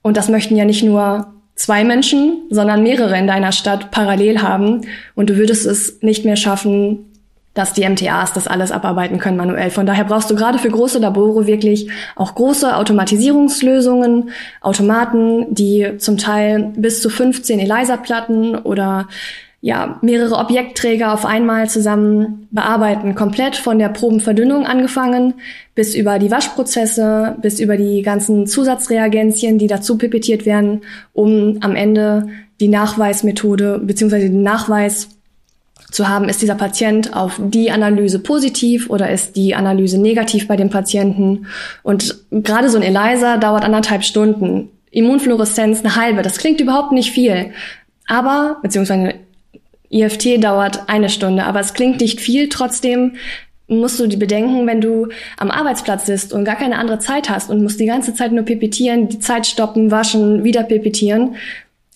Und 0.00 0.16
das 0.16 0.30
möchten 0.30 0.56
ja 0.56 0.64
nicht 0.64 0.82
nur 0.82 1.26
zwei 1.54 1.84
Menschen, 1.84 2.44
sondern 2.48 2.82
mehrere 2.82 3.18
in 3.18 3.26
deiner 3.26 3.52
Stadt 3.52 3.90
parallel 3.90 4.40
haben. 4.40 4.80
Und 5.14 5.28
du 5.28 5.36
würdest 5.36 5.66
es 5.66 6.00
nicht 6.00 6.24
mehr 6.24 6.36
schaffen, 6.36 7.11
dass 7.54 7.72
die 7.74 7.88
MTAs 7.88 8.32
das 8.32 8.46
alles 8.46 8.72
abarbeiten 8.72 9.18
können 9.18 9.36
manuell. 9.36 9.70
Von 9.70 9.86
daher 9.86 10.04
brauchst 10.04 10.30
du 10.30 10.34
gerade 10.34 10.58
für 10.58 10.70
große 10.70 10.98
Labore 10.98 11.46
wirklich 11.46 11.90
auch 12.16 12.34
große 12.34 12.76
Automatisierungslösungen, 12.76 14.30
Automaten, 14.60 15.54
die 15.54 15.98
zum 15.98 16.16
Teil 16.16 16.72
bis 16.76 17.02
zu 17.02 17.10
15 17.10 17.58
ELISA-Platten 17.58 18.56
oder 18.56 19.08
ja, 19.64 20.00
mehrere 20.02 20.38
Objektträger 20.38 21.14
auf 21.14 21.24
einmal 21.24 21.70
zusammen 21.70 22.48
bearbeiten, 22.50 23.14
komplett 23.14 23.54
von 23.54 23.78
der 23.78 23.90
Probenverdünnung 23.90 24.66
angefangen, 24.66 25.34
bis 25.76 25.94
über 25.94 26.18
die 26.18 26.32
Waschprozesse, 26.32 27.36
bis 27.40 27.60
über 27.60 27.76
die 27.76 28.02
ganzen 28.02 28.48
Zusatzreagenzien, 28.48 29.58
die 29.58 29.68
dazu 29.68 29.98
pipettiert 29.98 30.46
werden, 30.46 30.80
um 31.12 31.58
am 31.60 31.76
Ende 31.76 32.28
die 32.58 32.66
Nachweismethode 32.66 33.80
bzw. 33.84 34.28
den 34.28 34.42
Nachweis 34.42 35.10
zu 35.92 36.08
haben, 36.08 36.28
ist 36.28 36.42
dieser 36.42 36.54
Patient 36.54 37.14
auf 37.14 37.38
die 37.38 37.70
Analyse 37.70 38.18
positiv 38.18 38.90
oder 38.90 39.10
ist 39.10 39.36
die 39.36 39.54
Analyse 39.54 40.00
negativ 40.00 40.48
bei 40.48 40.56
dem 40.56 40.70
Patienten. 40.70 41.46
Und 41.82 42.16
gerade 42.30 42.68
so 42.68 42.78
ein 42.78 42.82
ELISA 42.82 43.36
dauert 43.36 43.64
anderthalb 43.64 44.04
Stunden. 44.04 44.70
Immunfluoreszenz 44.90 45.80
eine 45.80 45.96
halbe. 45.96 46.22
Das 46.22 46.38
klingt 46.38 46.60
überhaupt 46.60 46.92
nicht 46.92 47.10
viel. 47.12 47.52
Aber, 48.06 48.58
beziehungsweise 48.62 49.14
IFT 49.90 50.42
dauert 50.42 50.88
eine 50.88 51.10
Stunde, 51.10 51.44
aber 51.44 51.60
es 51.60 51.74
klingt 51.74 52.00
nicht 52.00 52.20
viel. 52.20 52.48
Trotzdem 52.48 53.16
musst 53.68 54.00
du 54.00 54.06
die 54.06 54.16
bedenken, 54.16 54.66
wenn 54.66 54.80
du 54.80 55.08
am 55.36 55.50
Arbeitsplatz 55.50 56.06
sitzt 56.06 56.32
und 56.32 56.44
gar 56.44 56.56
keine 56.56 56.78
andere 56.78 56.98
Zeit 56.98 57.30
hast 57.30 57.50
und 57.50 57.62
musst 57.62 57.80
die 57.80 57.86
ganze 57.86 58.14
Zeit 58.14 58.32
nur 58.32 58.44
pipettieren, 58.44 59.08
die 59.08 59.18
Zeit 59.18 59.46
stoppen, 59.46 59.90
waschen, 59.90 60.44
wieder 60.44 60.62
pipettieren, 60.62 61.36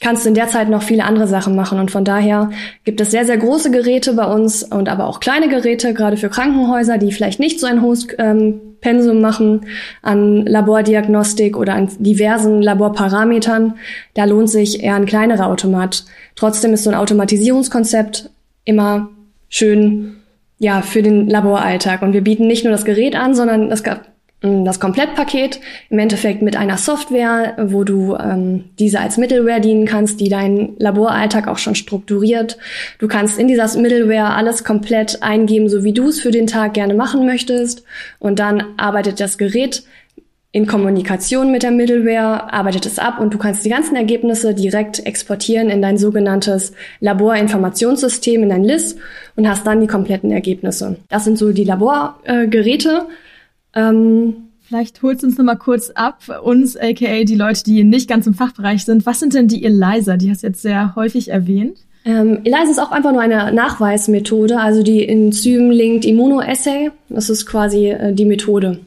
kannst 0.01 0.25
du 0.25 0.29
in 0.29 0.35
der 0.35 0.49
Zeit 0.49 0.69
noch 0.69 0.83
viele 0.83 1.05
andere 1.05 1.27
Sachen 1.27 1.57
machen. 1.57 1.81
Und 1.81 1.91
von 1.91 2.05
daher 2.05 2.51
gibt 2.85 3.01
es 3.01 3.11
sehr, 3.11 3.25
sehr 3.25 3.39
große 3.39 3.71
Geräte 3.71 4.13
bei 4.13 4.27
uns 4.27 4.63
und 4.63 4.89
aber 4.89 5.07
auch 5.07 5.21
kleine 5.21 5.49
Geräte, 5.49 5.95
gerade 5.95 6.17
für 6.17 6.29
Krankenhäuser, 6.29 6.99
die 6.99 7.13
vielleicht 7.13 7.41
nicht 7.41 7.61
so 7.61 7.67
ein 7.67 7.83
hohes 7.83 8.07
ähm, 8.19 8.61
Pensum 8.81 9.21
machen 9.21 9.67
an 10.03 10.45
Labordiagnostik 10.45 11.57
oder 11.57 11.75
an 11.75 11.89
diversen 11.99 12.63
Laborparametern. 12.63 13.75
Da 14.15 14.25
lohnt 14.25 14.51
sich 14.51 14.83
eher 14.83 14.95
ein 14.95 15.07
kleinerer 15.07 15.47
Automat. 15.47 16.05
Trotzdem 16.35 16.75
ist 16.75 16.85
so 16.85 16.91
ein 16.91 16.97
Automatisierungskonzept 16.97 18.31
immer 18.65 19.09
schön 19.49 20.17
ja, 20.59 20.83
für 20.83 21.03
den 21.03 21.29
Laboralltag. 21.29 22.03
Und 22.03 22.13
wir 22.13 22.23
bieten 22.23 22.47
nicht 22.47 22.65
nur 22.65 22.73
das 22.73 22.85
Gerät 22.85 23.17
an, 23.17 23.35
sondern 23.35 23.71
das 23.71 23.83
das 24.43 24.81
Komplettpaket 24.81 25.61
im 25.89 25.99
Endeffekt 25.99 26.43
mit 26.43 26.57
einer 26.57 26.77
Software, 26.77 27.57
wo 27.59 27.85
du 27.85 28.17
ähm, 28.17 28.65
diese 28.79 29.01
als 29.01 29.17
Middleware 29.17 29.61
dienen 29.61 29.87
kannst, 29.87 30.21
die 30.21 30.29
deinen 30.29 30.77
Laboralltag 30.79 31.49
auch 31.49 31.59
schon 31.59 31.75
strukturiert. 31.75 32.59
Du 32.99 33.09
kannst 33.09 33.39
in 33.39 33.49
dieser 33.49 33.67
Middleware 33.79 34.35
alles 34.35 34.63
komplett 34.63 35.23
eingeben, 35.23 35.69
so 35.69 35.85
wie 35.85 35.95
du 35.95 36.09
es 36.09 36.21
für 36.21 36.31
den 36.31 36.47
Tag 36.47 36.75
gerne 36.75 36.95
machen 36.95 37.25
möchtest. 37.25 37.85
Und 38.19 38.39
dann 38.39 38.63
arbeitet 38.77 39.21
das 39.21 39.39
Gerät 39.39 39.85
in 40.53 40.67
Kommunikation 40.67 41.51
mit 41.51 41.63
der 41.63 41.71
Middleware, 41.71 42.53
arbeitet 42.53 42.87
es 42.87 42.99
ab 42.99 43.21
und 43.21 43.35
du 43.35 43.39
kannst 43.39 43.65
die 43.65 43.71
ganzen 43.71 43.97
Ergebnisse 43.97 44.55
direkt 44.55 45.05
exportieren 45.05 45.69
in 45.71 45.83
dein 45.83 45.99
sogenanntes 45.99 46.73
Laborinformationssystem, 47.01 48.43
in 48.43 48.49
dein 48.51 48.65
LIS 48.65 48.97
und 49.35 49.49
hast 49.49 49.67
dann 49.67 49.81
die 49.81 49.87
kompletten 49.87 50.31
Ergebnisse. 50.31 50.97
Das 51.09 51.25
sind 51.25 51.37
so 51.37 51.53
die 51.53 51.65
Laborgeräte. 51.65 53.07
Äh, 53.07 53.26
ähm, 53.77 54.47
Vielleicht 54.67 55.01
holst 55.03 55.23
du 55.23 55.29
uns 55.29 55.39
noch 55.39 55.45
mal 55.45 55.55
kurz 55.55 55.91
ab, 55.91 56.23
uns, 56.43 56.77
aka 56.77 57.23
die 57.23 57.37
Leute, 57.37 57.63
die 57.63 57.85
nicht 57.85 58.09
ganz 58.09 58.27
im 58.27 58.35
Fachbereich 58.35 58.85
sind. 58.85 59.07
Was 59.07 59.21
sind 59.21 59.33
denn 59.35 59.47
die 59.47 59.65
ELISA? 59.65 60.17
Die 60.17 60.29
hast 60.29 60.43
du 60.43 60.49
jetzt 60.49 60.61
sehr 60.61 60.97
häufig 60.97 61.29
erwähnt. 61.29 61.79
Ähm, 62.05 62.41
ELISA 62.43 62.73
ist 62.73 62.81
auch 62.81 62.91
einfach 62.91 63.13
nur 63.13 63.21
eine 63.21 63.53
Nachweismethode, 63.53 64.59
also 64.59 64.83
die 64.83 65.09
Enzym-Linked 65.09 66.05
Immunoassay. 66.05 66.91
Das 67.09 67.31
ist 67.31 67.47
quasi 67.47 67.91
äh, 67.91 68.13
die 68.13 68.25
Methode. 68.25 68.81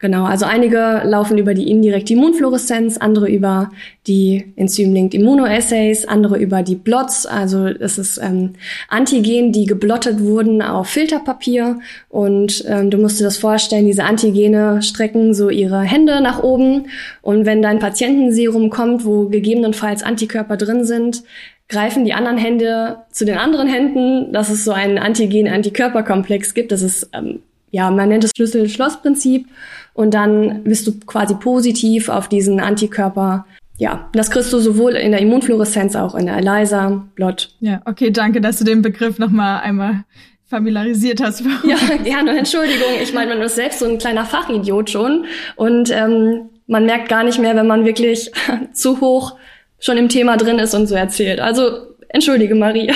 Genau, 0.00 0.26
also 0.26 0.44
einige 0.44 1.02
laufen 1.04 1.38
über 1.38 1.54
die 1.54 1.68
indirekte 1.68 2.12
Immunfluoreszenz, 2.12 2.98
andere 2.98 3.28
über 3.28 3.70
die 4.06 4.52
Enzym-Linked 4.54 5.12
Immunoassays, 5.14 6.04
andere 6.04 6.38
über 6.38 6.62
die 6.62 6.76
Blots, 6.76 7.26
also 7.26 7.66
es 7.66 7.98
ist 7.98 8.18
ähm, 8.22 8.52
Antigen, 8.88 9.50
die 9.50 9.66
geblottet 9.66 10.20
wurden 10.20 10.62
auf 10.62 10.88
Filterpapier. 10.88 11.80
Und 12.08 12.64
ähm, 12.68 12.90
du 12.90 12.98
musst 12.98 13.18
dir 13.18 13.24
das 13.24 13.38
vorstellen, 13.38 13.86
diese 13.86 14.04
Antigene 14.04 14.82
strecken 14.82 15.34
so 15.34 15.50
ihre 15.50 15.80
Hände 15.80 16.20
nach 16.20 16.42
oben. 16.42 16.86
Und 17.20 17.44
wenn 17.44 17.60
dein 17.60 17.80
Patientenserum 17.80 18.70
kommt, 18.70 19.04
wo 19.04 19.28
gegebenenfalls 19.28 20.04
Antikörper 20.04 20.56
drin 20.56 20.84
sind, 20.84 21.24
greifen 21.68 22.04
die 22.04 22.14
anderen 22.14 22.38
Hände 22.38 22.98
zu 23.10 23.24
den 23.24 23.36
anderen 23.36 23.68
Händen, 23.68 24.32
dass 24.32 24.48
es 24.48 24.64
so 24.64 24.72
einen 24.72 24.98
Antigen-Antikörperkomplex 24.98 26.54
gibt. 26.54 26.72
Das 26.72 26.82
ist 26.82 27.10
ähm, 27.12 27.40
ja, 27.70 27.90
man 27.90 28.08
nennt 28.08 28.24
es 28.24 28.32
Schlüssel-Schloss-Prinzip 28.36 29.46
und 29.94 30.14
dann 30.14 30.64
bist 30.64 30.86
du 30.86 30.98
quasi 31.00 31.34
positiv 31.34 32.08
auf 32.08 32.28
diesen 32.28 32.60
Antikörper. 32.60 33.46
Ja, 33.76 34.08
das 34.12 34.30
kriegst 34.30 34.52
du 34.52 34.58
sowohl 34.58 34.92
in 34.94 35.12
der 35.12 35.20
Immunfluoreszenz, 35.20 35.94
auch 35.96 36.14
in 36.14 36.26
der 36.26 36.36
ELISA, 36.38 37.04
Blot. 37.14 37.50
Ja, 37.60 37.80
okay, 37.84 38.10
danke, 38.10 38.40
dass 38.40 38.58
du 38.58 38.64
den 38.64 38.82
Begriff 38.82 39.18
nochmal 39.18 39.60
einmal 39.60 40.04
familiarisiert 40.46 41.22
hast. 41.22 41.42
ja, 41.64 41.76
gerne, 42.02 42.38
Entschuldigung. 42.38 42.88
Ich 43.02 43.12
meine, 43.12 43.34
man 43.34 43.42
ist 43.42 43.56
selbst 43.56 43.80
so 43.80 43.86
ein 43.86 43.98
kleiner 43.98 44.24
Fachidiot 44.24 44.90
schon 44.90 45.26
und 45.56 45.90
ähm, 45.90 46.50
man 46.66 46.86
merkt 46.86 47.08
gar 47.08 47.24
nicht 47.24 47.38
mehr, 47.38 47.54
wenn 47.54 47.66
man 47.66 47.84
wirklich 47.84 48.30
zu 48.72 49.00
hoch 49.00 49.36
schon 49.78 49.96
im 49.96 50.08
Thema 50.08 50.36
drin 50.36 50.58
ist 50.58 50.74
und 50.74 50.86
so 50.86 50.94
erzählt. 50.94 51.40
Also, 51.40 51.94
entschuldige, 52.08 52.54
Marie. 52.54 52.92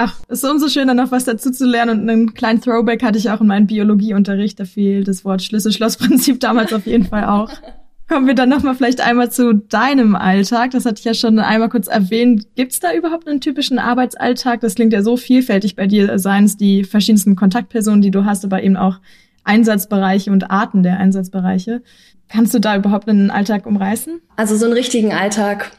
Ach, 0.00 0.14
ist 0.28 0.44
umso 0.44 0.68
schöner, 0.68 0.94
noch 0.94 1.10
was 1.10 1.24
dazu 1.24 1.50
zu 1.50 1.66
lernen. 1.66 2.02
Und 2.02 2.08
einen 2.08 2.32
kleinen 2.32 2.60
Throwback 2.60 3.02
hatte 3.02 3.18
ich 3.18 3.30
auch 3.30 3.40
in 3.40 3.48
meinem 3.48 3.66
Biologieunterricht. 3.66 4.60
Da 4.60 4.64
fiel 4.64 5.02
das 5.02 5.24
Wort 5.24 5.42
Schlüssel-Schloss-Prinzip 5.42 6.38
damals 6.40 6.72
auf 6.72 6.86
jeden 6.86 7.06
Fall 7.06 7.24
auch. 7.24 7.50
Kommen 8.08 8.28
wir 8.28 8.36
dann 8.36 8.48
nochmal 8.48 8.76
vielleicht 8.76 9.00
einmal 9.00 9.32
zu 9.32 9.54
deinem 9.54 10.14
Alltag. 10.14 10.70
Das 10.70 10.86
hatte 10.86 11.00
ich 11.00 11.04
ja 11.04 11.14
schon 11.14 11.40
einmal 11.40 11.68
kurz 11.68 11.88
erwähnt. 11.88 12.46
Gibt's 12.54 12.78
da 12.78 12.94
überhaupt 12.94 13.26
einen 13.26 13.40
typischen 13.40 13.80
Arbeitsalltag? 13.80 14.60
Das 14.60 14.76
klingt 14.76 14.92
ja 14.92 15.02
so 15.02 15.16
vielfältig 15.16 15.74
bei 15.74 15.88
dir, 15.88 16.16
seien 16.20 16.44
es 16.44 16.56
die 16.56 16.84
verschiedensten 16.84 17.34
Kontaktpersonen, 17.34 18.00
die 18.00 18.12
du 18.12 18.24
hast, 18.24 18.44
aber 18.44 18.62
eben 18.62 18.76
auch 18.76 19.00
Einsatzbereiche 19.42 20.30
und 20.30 20.48
Arten 20.52 20.84
der 20.84 21.00
Einsatzbereiche. 21.00 21.82
Kannst 22.28 22.54
du 22.54 22.60
da 22.60 22.76
überhaupt 22.76 23.08
einen 23.08 23.32
Alltag 23.32 23.66
umreißen? 23.66 24.20
Also 24.36 24.56
so 24.56 24.66
einen 24.66 24.74
richtigen 24.74 25.12
Alltag 25.12 25.72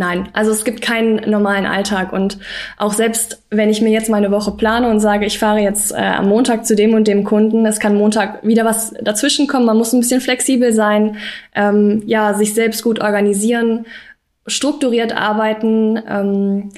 Nein, 0.00 0.30
also 0.32 0.50
es 0.50 0.64
gibt 0.64 0.80
keinen 0.80 1.28
normalen 1.30 1.66
Alltag 1.66 2.14
und 2.14 2.38
auch 2.78 2.94
selbst 2.94 3.42
wenn 3.50 3.68
ich 3.68 3.82
mir 3.82 3.90
jetzt 3.90 4.08
meine 4.08 4.30
Woche 4.30 4.52
plane 4.52 4.88
und 4.88 4.98
sage, 4.98 5.26
ich 5.26 5.38
fahre 5.38 5.58
jetzt 5.58 5.92
äh, 5.92 5.96
am 5.96 6.26
Montag 6.26 6.64
zu 6.64 6.74
dem 6.74 6.94
und 6.94 7.06
dem 7.06 7.22
Kunden, 7.22 7.66
es 7.66 7.80
kann 7.80 7.96
Montag 7.96 8.42
wieder 8.42 8.64
was 8.64 8.94
dazwischen 9.02 9.46
kommen, 9.46 9.66
man 9.66 9.76
muss 9.76 9.92
ein 9.92 10.00
bisschen 10.00 10.22
flexibel 10.22 10.72
sein, 10.72 11.18
ähm, 11.54 12.02
ja, 12.06 12.32
sich 12.32 12.54
selbst 12.54 12.82
gut 12.82 12.98
organisieren, 13.02 13.84
strukturiert 14.46 15.14
arbeiten. 15.14 16.02
Ähm, 16.08 16.70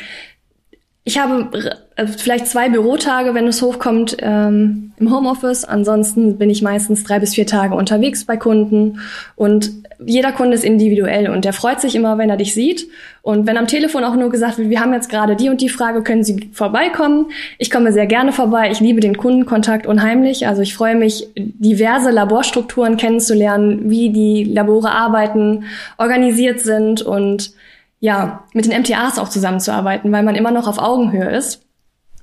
ich 1.04 1.18
habe 1.18 1.74
äh, 1.96 2.06
vielleicht 2.06 2.46
zwei 2.46 2.68
Bürotage, 2.68 3.34
wenn 3.34 3.48
es 3.48 3.60
hochkommt, 3.60 4.16
ähm, 4.20 4.92
im 4.98 5.12
Homeoffice. 5.12 5.64
Ansonsten 5.64 6.38
bin 6.38 6.48
ich 6.48 6.62
meistens 6.62 7.02
drei 7.02 7.18
bis 7.18 7.34
vier 7.34 7.46
Tage 7.46 7.74
unterwegs 7.74 8.24
bei 8.24 8.36
Kunden. 8.36 9.00
Und 9.34 9.72
jeder 10.04 10.30
Kunde 10.30 10.54
ist 10.54 10.64
individuell 10.64 11.28
und 11.28 11.44
der 11.44 11.52
freut 11.52 11.80
sich 11.80 11.96
immer, 11.96 12.18
wenn 12.18 12.30
er 12.30 12.36
dich 12.36 12.54
sieht. 12.54 12.88
Und 13.20 13.48
wenn 13.48 13.56
am 13.56 13.66
Telefon 13.66 14.04
auch 14.04 14.14
nur 14.14 14.30
gesagt 14.30 14.58
wird, 14.58 14.70
wir 14.70 14.80
haben 14.80 14.92
jetzt 14.92 15.08
gerade 15.08 15.34
die 15.34 15.48
und 15.48 15.60
die 15.60 15.68
Frage, 15.68 16.02
können 16.02 16.22
Sie 16.22 16.50
vorbeikommen? 16.52 17.26
Ich 17.58 17.70
komme 17.70 17.92
sehr 17.92 18.06
gerne 18.06 18.32
vorbei. 18.32 18.70
Ich 18.70 18.78
liebe 18.78 19.00
den 19.00 19.16
Kundenkontakt 19.16 19.88
unheimlich. 19.88 20.46
Also 20.46 20.62
ich 20.62 20.74
freue 20.74 20.94
mich, 20.94 21.28
diverse 21.36 22.10
Laborstrukturen 22.10 22.96
kennenzulernen, 22.96 23.90
wie 23.90 24.10
die 24.10 24.44
Labore 24.44 24.92
arbeiten, 24.92 25.64
organisiert 25.98 26.60
sind 26.60 27.02
und 27.02 27.52
ja, 28.02 28.42
mit 28.52 28.66
den 28.66 28.80
MTAs 28.80 29.20
auch 29.20 29.28
zusammenzuarbeiten, 29.28 30.10
weil 30.10 30.24
man 30.24 30.34
immer 30.34 30.50
noch 30.50 30.66
auf 30.66 30.78
Augenhöhe 30.78 31.30
ist, 31.30 31.64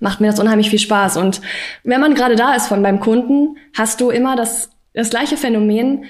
macht 0.02 0.20
mir 0.20 0.28
das 0.28 0.40
unheimlich 0.40 0.70
viel 0.70 0.78
Spaß. 0.78 1.16
Und 1.16 1.40
wenn 1.86 2.02
man 2.02 2.16
gerade 2.16 2.36
da 2.36 2.54
ist 2.54 2.68
von 2.68 2.84
beim 2.84 3.00
Kunden, 3.00 3.56
hast 3.74 4.02
du 4.02 4.10
immer 4.10 4.36
das, 4.36 4.72
das 4.94 5.10
gleiche 5.10 5.38
Phänomen, 5.38 6.04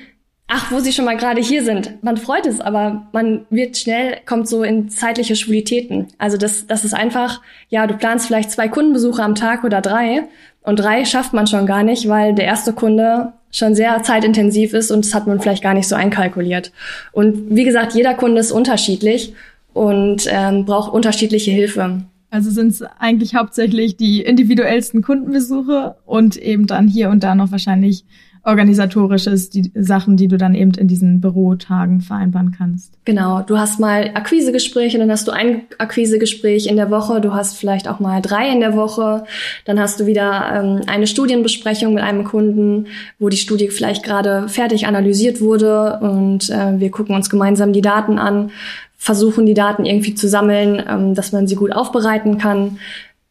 ach, 0.48 0.72
wo 0.72 0.80
sie 0.80 0.92
schon 0.92 1.06
mal 1.06 1.18
gerade 1.18 1.40
hier 1.40 1.64
sind. 1.64 2.04
Man 2.04 2.18
freut 2.18 2.48
es, 2.48 2.60
aber 2.60 3.08
man 3.12 3.46
wird 3.52 3.78
schnell, 3.78 4.18
kommt 4.26 4.48
so 4.48 4.64
in 4.64 4.90
zeitliche 4.90 5.36
Schwulitäten. 5.36 6.08
Also 6.18 6.38
das, 6.38 6.66
das 6.66 6.84
ist 6.84 6.96
einfach, 6.96 7.40
ja, 7.70 7.86
du 7.86 7.94
planst 7.94 8.26
vielleicht 8.26 8.50
zwei 8.50 8.70
Kundenbesuche 8.70 9.22
am 9.22 9.36
Tag 9.36 9.64
oder 9.64 9.82
drei 9.82 10.24
und 10.64 10.80
drei 10.80 11.06
schafft 11.06 11.34
man 11.34 11.46
schon 11.46 11.68
gar 11.68 11.84
nicht, 11.84 12.10
weil 12.10 12.34
der 12.34 12.46
erste 12.46 12.74
Kunde 12.74 13.34
schon 13.52 13.76
sehr 13.76 14.02
zeitintensiv 14.04 14.74
ist 14.74 14.92
und 14.92 15.06
das 15.06 15.14
hat 15.14 15.28
man 15.28 15.40
vielleicht 15.40 15.64
gar 15.64 15.74
nicht 15.74 15.88
so 15.88 15.96
einkalkuliert. 15.96 16.72
Und 17.12 17.56
wie 17.56 17.64
gesagt, 17.64 17.94
jeder 17.94 18.14
Kunde 18.14 18.42
ist 18.42 18.52
unterschiedlich 18.52 19.34
und 19.74 20.26
ähm, 20.30 20.66
braucht 20.66 20.94
unterschiedliche 20.94 21.52
Hilfe. 21.52 22.04
Also 22.32 22.52
sind 22.52 22.70
es 22.70 22.84
eigentlich 22.84 23.34
hauptsächlich 23.36 23.98
die 23.98 24.22
individuellsten 24.22 25.02
Kundenbesuche 25.02 25.96
und 26.06 26.38
eben 26.38 26.68
dann 26.68 26.88
hier 26.88 27.10
und 27.10 27.24
da 27.24 27.34
noch 27.34 27.52
wahrscheinlich 27.52 28.06
organisatorisches, 28.44 29.50
die 29.50 29.72
Sachen, 29.76 30.16
die 30.16 30.28
du 30.28 30.38
dann 30.38 30.56
eben 30.56 30.72
in 30.72 30.88
diesen 30.88 31.20
Bürotagen 31.22 32.02
vereinbaren 32.02 32.56
kannst. 32.58 32.94
Genau, 33.06 33.42
du 33.42 33.58
hast 33.58 33.80
mal 33.80 34.12
Akquisegespräche, 34.14 34.98
dann 34.98 35.12
hast 35.12 35.28
du 35.28 35.32
ein 35.32 35.64
Akquisegespräch 35.78 36.68
in 36.68 36.76
der 36.76 36.90
Woche, 36.90 37.22
du 37.22 37.34
hast 37.34 37.58
vielleicht 37.58 37.88
auch 37.88 38.00
mal 38.00 38.22
drei 38.22 38.50
in 38.50 38.60
der 38.60 38.76
Woche, 38.76 39.26
dann 39.66 39.80
hast 39.80 40.00
du 40.00 40.06
wieder 40.06 40.52
ähm, 40.54 40.82
eine 40.88 41.08
Studienbesprechung 41.08 41.94
mit 41.94 42.04
einem 42.04 42.24
Kunden, 42.24 42.88
wo 43.20 43.30
die 43.30 43.38
Studie 43.38 43.70
vielleicht 43.70 44.04
gerade 44.04 44.48
fertig 44.48 44.88
analysiert 44.88 45.42
wurde 45.42 46.00
und 46.00 46.50
äh, 46.50 46.80
wir 46.80 46.92
gucken 46.92 47.16
uns 47.16 47.30
gemeinsam 47.30 47.74
die 47.74 47.82
Daten 47.82 48.18
an, 48.20 48.52
versuchen 49.00 49.46
die 49.46 49.56
Daten 49.56 49.86
irgendwie 49.86 50.14
zu 50.14 50.28
sammeln, 50.28 50.84
ähm, 50.88 51.16
dass 51.16 51.32
man 51.32 51.48
sie 51.48 51.56
gut 51.56 51.72
aufbereiten 51.72 52.38
kann. 52.38 52.78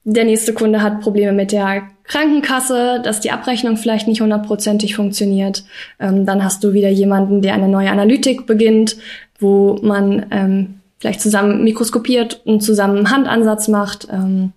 Der 0.03 0.25
nächste 0.25 0.55
Kunde 0.55 0.83
hat 0.83 1.03
Probleme 1.03 1.33
mit 1.33 1.53
der 1.53 1.83
Krankenkasse, 2.05 3.01
dass 3.05 3.21
die 3.21 3.31
Abrechnung 3.31 3.77
vielleicht 3.77 4.09
nicht 4.09 4.23
hundertprozentig 4.23 4.97
funktioniert. 4.97 5.65
Ähm, 6.01 6.25
dann 6.25 6.43
hast 6.43 6.65
du 6.65 6.73
wieder 6.73 6.89
jemanden, 6.89 7.43
der 7.43 7.53
eine 7.53 7.69
neue 7.69 7.91
Analytik 7.91 8.47
beginnt, 8.47 8.97
wo 9.39 9.79
man 9.83 10.27
ähm, 10.31 10.81
vielleicht 10.99 11.21
zusammen 11.21 11.63
mikroskopiert 11.63 12.41
und 12.47 12.63
zusammen 12.63 13.11
Handansatz 13.11 13.69
macht. 13.69 14.09
Ähm, 14.11 14.53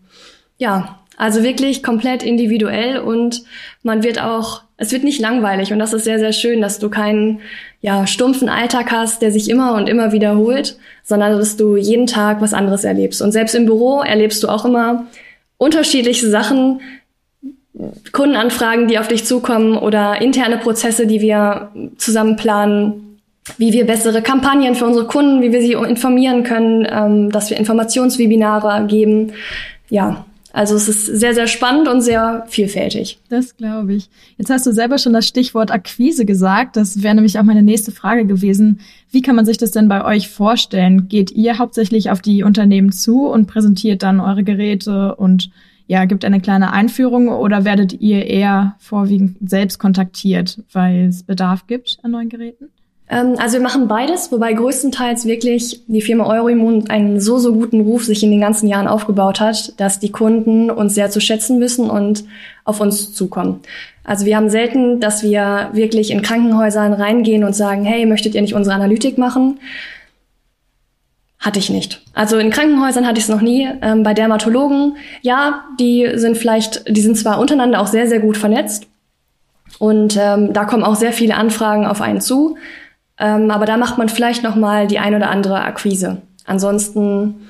ja, 0.58 1.00
also 1.18 1.44
wirklich 1.44 1.84
komplett 1.84 2.24
individuell 2.24 3.00
und 3.00 3.44
man 3.84 4.01
wird 4.01 4.22
auch, 4.22 4.62
es 4.77 4.94
wird 4.94 5.03
nicht 5.03 5.20
langweilig 5.20 5.74
und 5.74 5.80
das 5.80 5.91
ist 5.91 6.06
sehr, 6.06 6.20
sehr 6.20 6.32
schön, 6.32 6.62
dass 6.62 6.80
du 6.80 6.89
keinen 6.89 7.41
ja, 7.81 8.05
stumpfen 8.05 8.47
Alltag 8.47 8.91
hast, 8.91 9.21
der 9.21 9.31
sich 9.31 9.50
immer 9.50 9.73
und 9.73 9.89
immer 9.89 10.11
wiederholt, 10.11 10.77
sondern 11.03 11.38
dass 11.38 11.57
du 11.57 11.75
jeden 11.75 12.07
Tag 12.07 12.39
was 12.41 12.53
anderes 12.53 12.83
erlebst. 12.83 13.21
Und 13.21 13.31
selbst 13.31 13.55
im 13.55 13.65
Büro 13.65 14.01
erlebst 14.01 14.43
du 14.43 14.47
auch 14.47 14.65
immer 14.65 15.07
unterschiedliche 15.57 16.29
Sachen, 16.29 16.81
Kundenanfragen, 18.11 18.88
die 18.88 19.00
auf 19.00 19.07
dich 19.07 19.25
zukommen 19.25 19.77
oder 19.77 20.21
interne 20.21 20.57
Prozesse, 20.57 21.07
die 21.07 21.21
wir 21.21 21.71
zusammen 21.97 22.35
planen, 22.35 23.19
wie 23.57 23.73
wir 23.73 23.85
bessere 23.85 24.21
Kampagnen 24.21 24.75
für 24.75 24.85
unsere 24.85 25.07
Kunden, 25.07 25.41
wie 25.41 25.51
wir 25.51 25.61
sie 25.61 25.73
informieren 25.73 26.43
können, 26.43 26.88
ähm, 26.89 27.31
dass 27.31 27.50
wir 27.50 27.57
Informationswebinare 27.57 28.85
geben. 28.88 29.33
Ja, 29.89 30.25
also 30.53 30.75
es 30.75 30.88
ist 30.89 31.05
sehr, 31.05 31.34
sehr 31.34 31.48
spannend 31.48 31.88
und 31.88 32.01
sehr 32.01 32.46
vielfältig. 32.48 33.20
Das 33.29 33.55
glaube 33.55 33.93
ich. 33.93 34.10
Jetzt 34.38 34.50
hast 34.50 34.65
du 34.65 34.72
selber 34.72 34.98
schon 34.98 35.13
das 35.13 35.27
Stichwort 35.27 35.72
Akquise 35.72 36.25
gesagt. 36.25 36.75
Das 36.75 37.01
wäre 37.03 37.15
nämlich 37.15 37.39
auch 37.39 37.43
meine 37.43 37.63
nächste 37.63 37.91
Frage 37.91 38.25
gewesen. 38.25 38.81
Wie 39.10 39.22
kann 39.22 39.36
man 39.36 39.46
sich 39.46 39.58
das 39.58 39.72
denn 39.72 39.88
bei 39.88 40.03
euch 40.03 40.29
vorstellen? 40.29 41.08
Geht 41.08 41.31
ihr 41.31 41.58
hauptsächlich 41.58 42.10
auf 42.10 42.22
die 42.22 42.43
Unternehmen 42.43 42.91
zu 42.91 43.27
und 43.27 43.48
präsentiert 43.48 44.03
dann 44.03 44.20
eure 44.20 44.43
Geräte 44.43 45.15
und 45.15 45.51
ja, 45.88 46.05
gibt 46.05 46.24
eine 46.24 46.39
kleine 46.39 46.72
Einführung 46.72 47.27
oder 47.27 47.65
werdet 47.65 47.93
ihr 48.00 48.25
eher 48.25 48.75
vorwiegend 48.79 49.38
selbst 49.50 49.77
kontaktiert, 49.77 50.62
weil 50.72 51.08
es 51.08 51.24
Bedarf 51.24 51.67
gibt 51.67 51.98
an 52.03 52.12
neuen 52.12 52.29
Geräten? 52.29 52.70
Ähm, 53.12 53.36
also 53.38 53.58
wir 53.58 53.62
machen 53.62 53.88
beides, 53.88 54.32
wobei 54.32 54.53
größtenteils 54.53 55.25
wirklich 55.25 55.82
die 55.88 56.01
Firma 56.01 56.25
Euroimmun 56.25 56.89
einen 56.89 57.20
so, 57.20 57.38
so 57.38 57.53
guten 57.53 57.82
Ruf 57.82 58.06
sich 58.06 58.24
in 58.24 58.32
den 58.32 58.39
ganzen 58.39 58.68
Jahren 58.68 58.88
aufgebaut 58.88 59.39
hat, 59.39 59.80
dass 59.80 60.00
die 60.00 60.12
Kunden 60.12 60.72
uns 60.72 60.96
sehr 60.96 61.12
zu 61.12 61.20
schätzen 61.20 61.60
wissen 61.60 61.89
und 61.89 62.24
auf 62.63 62.80
uns 62.80 63.13
zukommen. 63.13 63.60
Also 64.03 64.25
wir 64.25 64.38
haben 64.38 64.50
selten, 64.50 65.00
dass 65.00 65.22
wir 65.24 65.70
wirklich 65.74 66.10
in 66.10 66.22
Krankenhäusern 66.22 66.94
reingehen 66.94 67.44
und 67.44 67.53
sagen, 67.53 67.84
hey, 67.84 68.06
möchtet 68.06 68.34
ihr 68.34 68.41
nicht 68.41 68.56
unsere 68.56 68.75
Analytik 68.75 69.18
machen? 69.18 69.60
Hatte 71.38 71.60
ich 71.60 71.70
nicht. 71.70 72.01
Also 72.13 72.38
in 72.38 72.50
Krankenhäusern 72.50 73.06
hatte 73.06 73.18
ich 73.18 73.25
es 73.25 73.30
noch 73.30 73.41
nie. 73.41 73.68
Ähm, 73.82 74.03
bei 74.03 74.13
Dermatologen, 74.13 74.96
ja, 75.22 75.65
die 75.80 76.08
sind 76.15 76.38
vielleicht, 76.38 76.88
die 76.88 77.01
sind 77.01 77.18
zwar 77.18 77.39
untereinander 77.39 77.82
auch 77.82 77.88
sehr, 77.88 78.08
sehr 78.08 78.20
gut 78.20 78.38
vernetzt. 78.38 78.88
Und 79.80 80.18
ähm, 80.20 80.53
da 80.53 80.65
kommen 80.65 80.84
auch 80.84 80.96
sehr 80.96 81.13
viele 81.13 81.36
Anfragen 81.36 81.86
auf 81.86 82.01
einen 82.01 82.22
zu. 82.22 82.58
Ähm, 83.22 83.51
aber 83.51 83.66
da 83.66 83.78
macht 83.78 83.98
man 83.98 84.10
vielleicht 84.10 84.44
noch 84.44 84.56
mal 84.56 84.88
die 84.88 85.00
ein 85.00 85.16
oder 85.16 85.30
andere 85.30 85.62
Akquise. 85.62 86.22
Ansonsten 86.46 87.48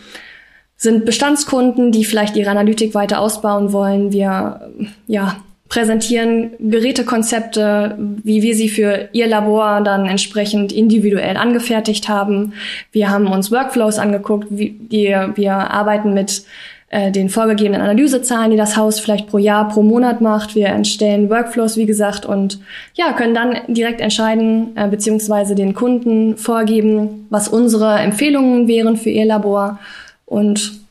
sind 0.75 1.06
Bestandskunden, 1.06 1.92
die 1.92 2.06
vielleicht 2.06 2.36
ihre 2.36 2.50
Analytik 2.50 2.94
weiter 2.94 3.20
ausbauen 3.20 3.72
wollen. 3.72 4.12
Wir 4.12 4.70
ja, 5.08 5.38
präsentieren 5.70 6.51
Gerätekonzepte, 6.60 7.98
wie 7.98 8.42
wir 8.42 8.56
sie 8.56 8.68
für 8.68 9.08
ihr 9.13 9.28
Labor 9.28 9.82
dann 9.82 10.06
entsprechend 10.06 10.74
individuell 10.74 11.38
angefertigt 11.38 12.10
haben. 12.10 12.54
Wir 12.92 13.10
haben 13.10 13.28
uns 13.28 13.51
Workflows 13.51 13.98
angeguckt, 13.98 14.48
wie 14.50 14.78
wir, 14.90 15.32
wir 15.36 15.54
arbeiten 15.54 16.13
mit 16.13 16.44
äh, 16.93 17.10
den 17.10 17.29
vorgegebenen 17.29 17.79
Analysezahlen, 17.79 18.51
die 18.51 18.57
das 18.57 18.75
Haus 18.75 19.00
vielleicht 19.00 19.27
pro 19.27 19.38
Jahr, 19.38 19.70
pro 19.70 19.81
Monat 19.81 20.20
macht. 20.20 20.55
Wir 20.55 20.68
entstellen 20.68 21.29
Workflows, 21.29 21.77
wie 21.77 21.85
gesagt, 21.85 22.25
und 22.25 22.59
ja, 22.96 23.13
können 23.13 23.33
dann 23.33 23.55
direkt 23.74 24.01
entscheiden, 24.01 24.75
äh, 24.75 24.89
beziehungsweise 24.89 25.55
den 25.55 25.74
Kunden 25.74 26.35
vorgeben, 26.35 27.27
was 27.29 27.48
unsere 27.48 27.98
Empfehlungen 28.00 28.68
wären 28.68 28.98
für 28.98 29.09
ihr 29.09 29.24
Labor. 29.24 29.79
Und 30.25 30.81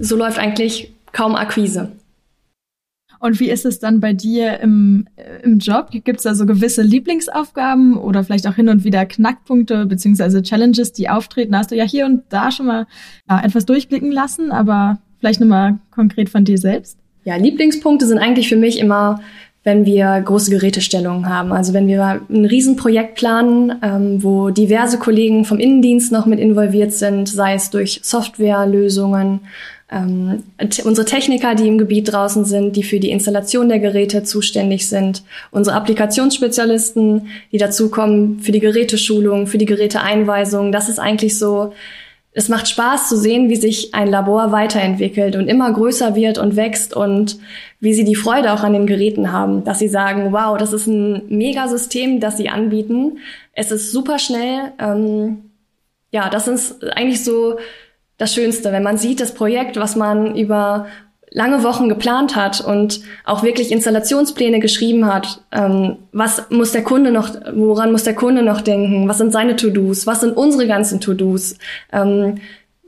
so 0.00 0.16
läuft 0.16 0.40
eigentlich 0.40 0.92
kaum 1.12 1.36
Akquise. 1.36 1.92
Und 3.20 3.38
wie 3.38 3.50
ist 3.50 3.64
es 3.64 3.78
dann 3.78 4.00
bei 4.00 4.12
dir 4.12 4.58
im, 4.58 5.06
äh, 5.14 5.42
im 5.44 5.60
Job? 5.60 5.92
Gibt 5.92 6.18
es 6.18 6.24
da 6.24 6.34
so 6.34 6.46
gewisse 6.46 6.82
Lieblingsaufgaben 6.82 7.96
oder 7.96 8.24
vielleicht 8.24 8.48
auch 8.48 8.54
hin 8.54 8.68
und 8.68 8.82
wieder 8.82 9.06
Knackpunkte 9.06 9.86
beziehungsweise 9.86 10.42
Challenges, 10.42 10.92
die 10.92 11.08
auftreten? 11.08 11.56
hast 11.56 11.70
du 11.70 11.76
ja 11.76 11.84
hier 11.84 12.06
und 12.06 12.24
da 12.28 12.50
schon 12.50 12.66
mal 12.66 12.88
ja, 13.30 13.40
etwas 13.40 13.66
durchblicken 13.66 14.10
lassen, 14.10 14.50
aber 14.50 14.98
vielleicht 15.20 15.40
nochmal 15.40 15.78
konkret 15.90 16.28
von 16.28 16.44
dir 16.44 16.58
selbst. 16.58 16.98
Ja, 17.24 17.36
Lieblingspunkte 17.36 18.06
sind 18.06 18.18
eigentlich 18.18 18.48
für 18.48 18.56
mich 18.56 18.78
immer, 18.78 19.20
wenn 19.64 19.84
wir 19.84 20.20
große 20.20 20.50
Gerätestellungen 20.50 21.28
haben. 21.28 21.52
Also 21.52 21.74
wenn 21.74 21.86
wir 21.86 22.22
ein 22.30 22.44
Riesenprojekt 22.44 23.16
planen, 23.16 23.74
ähm, 23.82 24.22
wo 24.22 24.50
diverse 24.50 24.98
Kollegen 24.98 25.44
vom 25.44 25.58
Innendienst 25.58 26.10
noch 26.10 26.26
mit 26.26 26.40
involviert 26.40 26.92
sind, 26.92 27.28
sei 27.28 27.54
es 27.54 27.70
durch 27.70 28.00
Softwarelösungen, 28.02 29.40
ähm, 29.90 30.42
unsere 30.84 31.06
Techniker, 31.06 31.54
die 31.54 31.66
im 31.66 31.78
Gebiet 31.78 32.12
draußen 32.12 32.44
sind, 32.44 32.76
die 32.76 32.82
für 32.82 33.00
die 33.00 33.10
Installation 33.10 33.68
der 33.68 33.78
Geräte 33.78 34.22
zuständig 34.22 34.88
sind, 34.88 35.22
unsere 35.50 35.76
Applikationsspezialisten, 35.76 37.28
die 37.52 37.58
dazukommen 37.58 38.40
für 38.40 38.52
die 38.52 38.60
Geräteschulung, 38.60 39.46
für 39.46 39.56
die 39.56 39.64
Geräteeinweisung. 39.64 40.72
Das 40.72 40.90
ist 40.90 40.98
eigentlich 40.98 41.38
so, 41.38 41.72
es 42.38 42.48
macht 42.48 42.68
Spaß 42.68 43.08
zu 43.08 43.16
sehen, 43.16 43.48
wie 43.50 43.56
sich 43.56 43.96
ein 43.96 44.06
Labor 44.06 44.52
weiterentwickelt 44.52 45.34
und 45.34 45.48
immer 45.48 45.72
größer 45.72 46.14
wird 46.14 46.38
und 46.38 46.54
wächst 46.54 46.94
und 46.94 47.36
wie 47.80 47.92
sie 47.94 48.04
die 48.04 48.14
Freude 48.14 48.52
auch 48.52 48.62
an 48.62 48.74
den 48.74 48.86
Geräten 48.86 49.32
haben, 49.32 49.64
dass 49.64 49.80
sie 49.80 49.88
sagen, 49.88 50.32
wow, 50.32 50.56
das 50.56 50.72
ist 50.72 50.86
ein 50.86 51.22
Megasystem, 51.28 52.20
das 52.20 52.36
sie 52.36 52.48
anbieten. 52.48 53.18
Es 53.54 53.72
ist 53.72 53.90
super 53.90 54.20
schnell. 54.20 54.72
Ähm, 54.78 55.50
ja, 56.12 56.28
das 56.28 56.46
ist 56.46 56.84
eigentlich 56.92 57.24
so 57.24 57.58
das 58.18 58.32
Schönste, 58.32 58.70
wenn 58.70 58.84
man 58.84 58.98
sieht, 58.98 59.18
das 59.18 59.34
Projekt, 59.34 59.76
was 59.76 59.96
man 59.96 60.36
über 60.36 60.86
lange 61.30 61.62
Wochen 61.62 61.88
geplant 61.88 62.36
hat 62.36 62.60
und 62.60 63.00
auch 63.24 63.42
wirklich 63.42 63.70
Installationspläne 63.70 64.60
geschrieben 64.60 65.06
hat. 65.06 65.42
Ähm, 65.52 65.96
was 66.12 66.50
muss 66.50 66.72
der 66.72 66.82
Kunde 66.82 67.10
noch, 67.10 67.30
woran 67.54 67.92
muss 67.92 68.04
der 68.04 68.14
Kunde 68.14 68.42
noch 68.42 68.60
denken? 68.60 69.08
Was 69.08 69.18
sind 69.18 69.32
seine 69.32 69.56
To-Dos? 69.56 70.06
Was 70.06 70.20
sind 70.20 70.36
unsere 70.36 70.66
ganzen 70.66 71.00
To-Dos? 71.00 71.56
Ähm, 71.92 72.38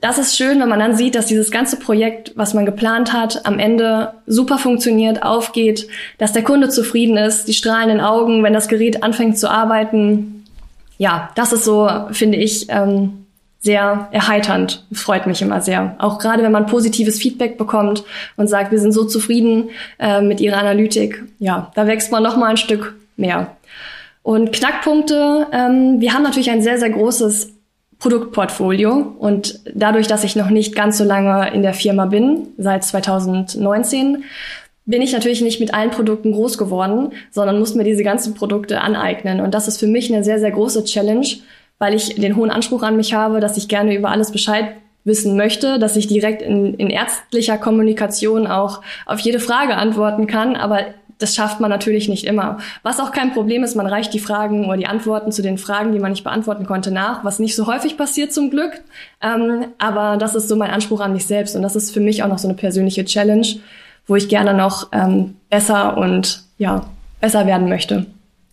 das 0.01 0.17
ist 0.17 0.35
schön, 0.35 0.59
wenn 0.59 0.69
man 0.69 0.79
dann 0.79 0.95
sieht, 0.95 1.13
dass 1.13 1.27
dieses 1.27 1.51
ganze 1.51 1.77
Projekt, 1.77 2.33
was 2.35 2.55
man 2.55 2.65
geplant 2.65 3.13
hat, 3.13 3.45
am 3.45 3.59
Ende 3.59 4.13
super 4.25 4.57
funktioniert, 4.57 5.21
aufgeht, 5.21 5.87
dass 6.17 6.33
der 6.33 6.43
Kunde 6.43 6.69
zufrieden 6.69 7.17
ist, 7.17 7.47
die 7.47 7.53
strahlenden 7.53 8.01
Augen, 8.01 8.43
wenn 8.43 8.53
das 8.53 8.67
Gerät 8.67 9.03
anfängt 9.03 9.37
zu 9.37 9.49
arbeiten. 9.49 10.43
Ja, 10.97 11.29
das 11.35 11.53
ist 11.53 11.65
so, 11.65 11.87
finde 12.11 12.39
ich, 12.39 12.65
ähm, 12.69 13.20
sehr 13.61 14.09
erheiternd. 14.11 14.85
Freut 14.91 15.27
mich 15.27 15.41
immer 15.41 15.61
sehr. 15.61 15.95
Auch 15.99 16.17
gerade 16.17 16.43
wenn 16.43 16.51
man 16.51 16.65
positives 16.65 17.19
Feedback 17.19 17.57
bekommt 17.57 18.03
und 18.35 18.47
sagt, 18.47 18.71
wir 18.71 18.79
sind 18.79 18.91
so 18.91 19.05
zufrieden 19.05 19.69
äh, 19.99 20.21
mit 20.21 20.41
Ihrer 20.41 20.57
Analytik. 20.57 21.23
Ja, 21.39 21.71
da 21.75 21.85
wächst 21.87 22.11
man 22.11 22.23
noch 22.23 22.37
mal 22.37 22.49
ein 22.49 22.57
Stück 22.57 22.95
mehr. 23.17 23.55
Und 24.23 24.51
Knackpunkte, 24.51 25.47
ähm, 25.51 25.99
wir 25.99 26.13
haben 26.13 26.23
natürlich 26.23 26.49
ein 26.49 26.61
sehr, 26.63 26.79
sehr 26.79 26.89
großes 26.89 27.53
Produktportfolio 27.99 29.15
und 29.19 29.59
dadurch, 29.75 30.07
dass 30.07 30.23
ich 30.23 30.35
noch 30.35 30.49
nicht 30.49 30.75
ganz 30.75 30.97
so 30.97 31.03
lange 31.03 31.53
in 31.53 31.61
der 31.61 31.75
Firma 31.75 32.07
bin, 32.07 32.47
seit 32.57 32.83
2019, 32.83 34.23
bin 34.85 35.03
ich 35.03 35.13
natürlich 35.13 35.41
nicht 35.41 35.59
mit 35.59 35.75
allen 35.75 35.91
Produkten 35.91 36.31
groß 36.31 36.57
geworden, 36.57 37.11
sondern 37.29 37.59
muss 37.59 37.75
mir 37.75 37.83
diese 37.83 38.03
ganzen 38.03 38.33
Produkte 38.33 38.81
aneignen. 38.81 39.39
Und 39.39 39.53
das 39.53 39.67
ist 39.67 39.77
für 39.77 39.85
mich 39.85 40.11
eine 40.11 40.23
sehr, 40.23 40.39
sehr 40.39 40.49
große 40.49 40.83
Challenge, 40.83 41.27
weil 41.81 41.95
ich 41.95 42.13
den 42.13 42.35
hohen 42.35 42.51
Anspruch 42.51 42.83
an 42.83 42.95
mich 42.95 43.15
habe, 43.15 43.39
dass 43.39 43.57
ich 43.57 43.67
gerne 43.67 43.95
über 43.95 44.11
alles 44.11 44.31
Bescheid 44.31 44.75
wissen 45.03 45.35
möchte, 45.35 45.79
dass 45.79 45.95
ich 45.95 46.05
direkt 46.05 46.43
in, 46.43 46.75
in 46.75 46.91
ärztlicher 46.91 47.57
Kommunikation 47.57 48.45
auch 48.45 48.81
auf 49.07 49.19
jede 49.19 49.39
Frage 49.39 49.75
antworten 49.75 50.27
kann, 50.27 50.55
aber 50.55 50.81
das 51.17 51.33
schafft 51.33 51.59
man 51.59 51.71
natürlich 51.71 52.07
nicht 52.07 52.25
immer. 52.25 52.59
Was 52.83 52.99
auch 52.99 53.11
kein 53.11 53.33
Problem 53.33 53.63
ist, 53.63 53.75
man 53.75 53.87
reicht 53.87 54.13
die 54.13 54.19
Fragen 54.19 54.65
oder 54.65 54.77
die 54.77 54.85
Antworten 54.85 55.31
zu 55.31 55.41
den 55.41 55.57
Fragen, 55.57 55.91
die 55.91 55.97
man 55.97 56.11
nicht 56.11 56.23
beantworten 56.23 56.67
konnte, 56.67 56.91
nach, 56.91 57.23
was 57.23 57.39
nicht 57.39 57.55
so 57.55 57.65
häufig 57.65 57.97
passiert 57.97 58.31
zum 58.31 58.51
Glück. 58.51 58.81
Ähm, 59.19 59.65
aber 59.79 60.17
das 60.17 60.35
ist 60.35 60.49
so 60.49 60.55
mein 60.55 60.69
Anspruch 60.69 61.01
an 61.01 61.13
mich 61.13 61.25
selbst 61.25 61.55
und 61.55 61.63
das 61.63 61.75
ist 61.75 61.91
für 61.91 61.99
mich 61.99 62.21
auch 62.21 62.27
noch 62.27 62.37
so 62.37 62.47
eine 62.47 62.57
persönliche 62.57 63.05
Challenge, 63.05 63.47
wo 64.05 64.15
ich 64.15 64.29
gerne 64.29 64.53
noch 64.53 64.89
ähm, 64.91 65.33
besser 65.49 65.97
und 65.97 66.43
ja 66.59 66.85
besser 67.21 67.47
werden 67.47 67.69
möchte. 67.69 68.05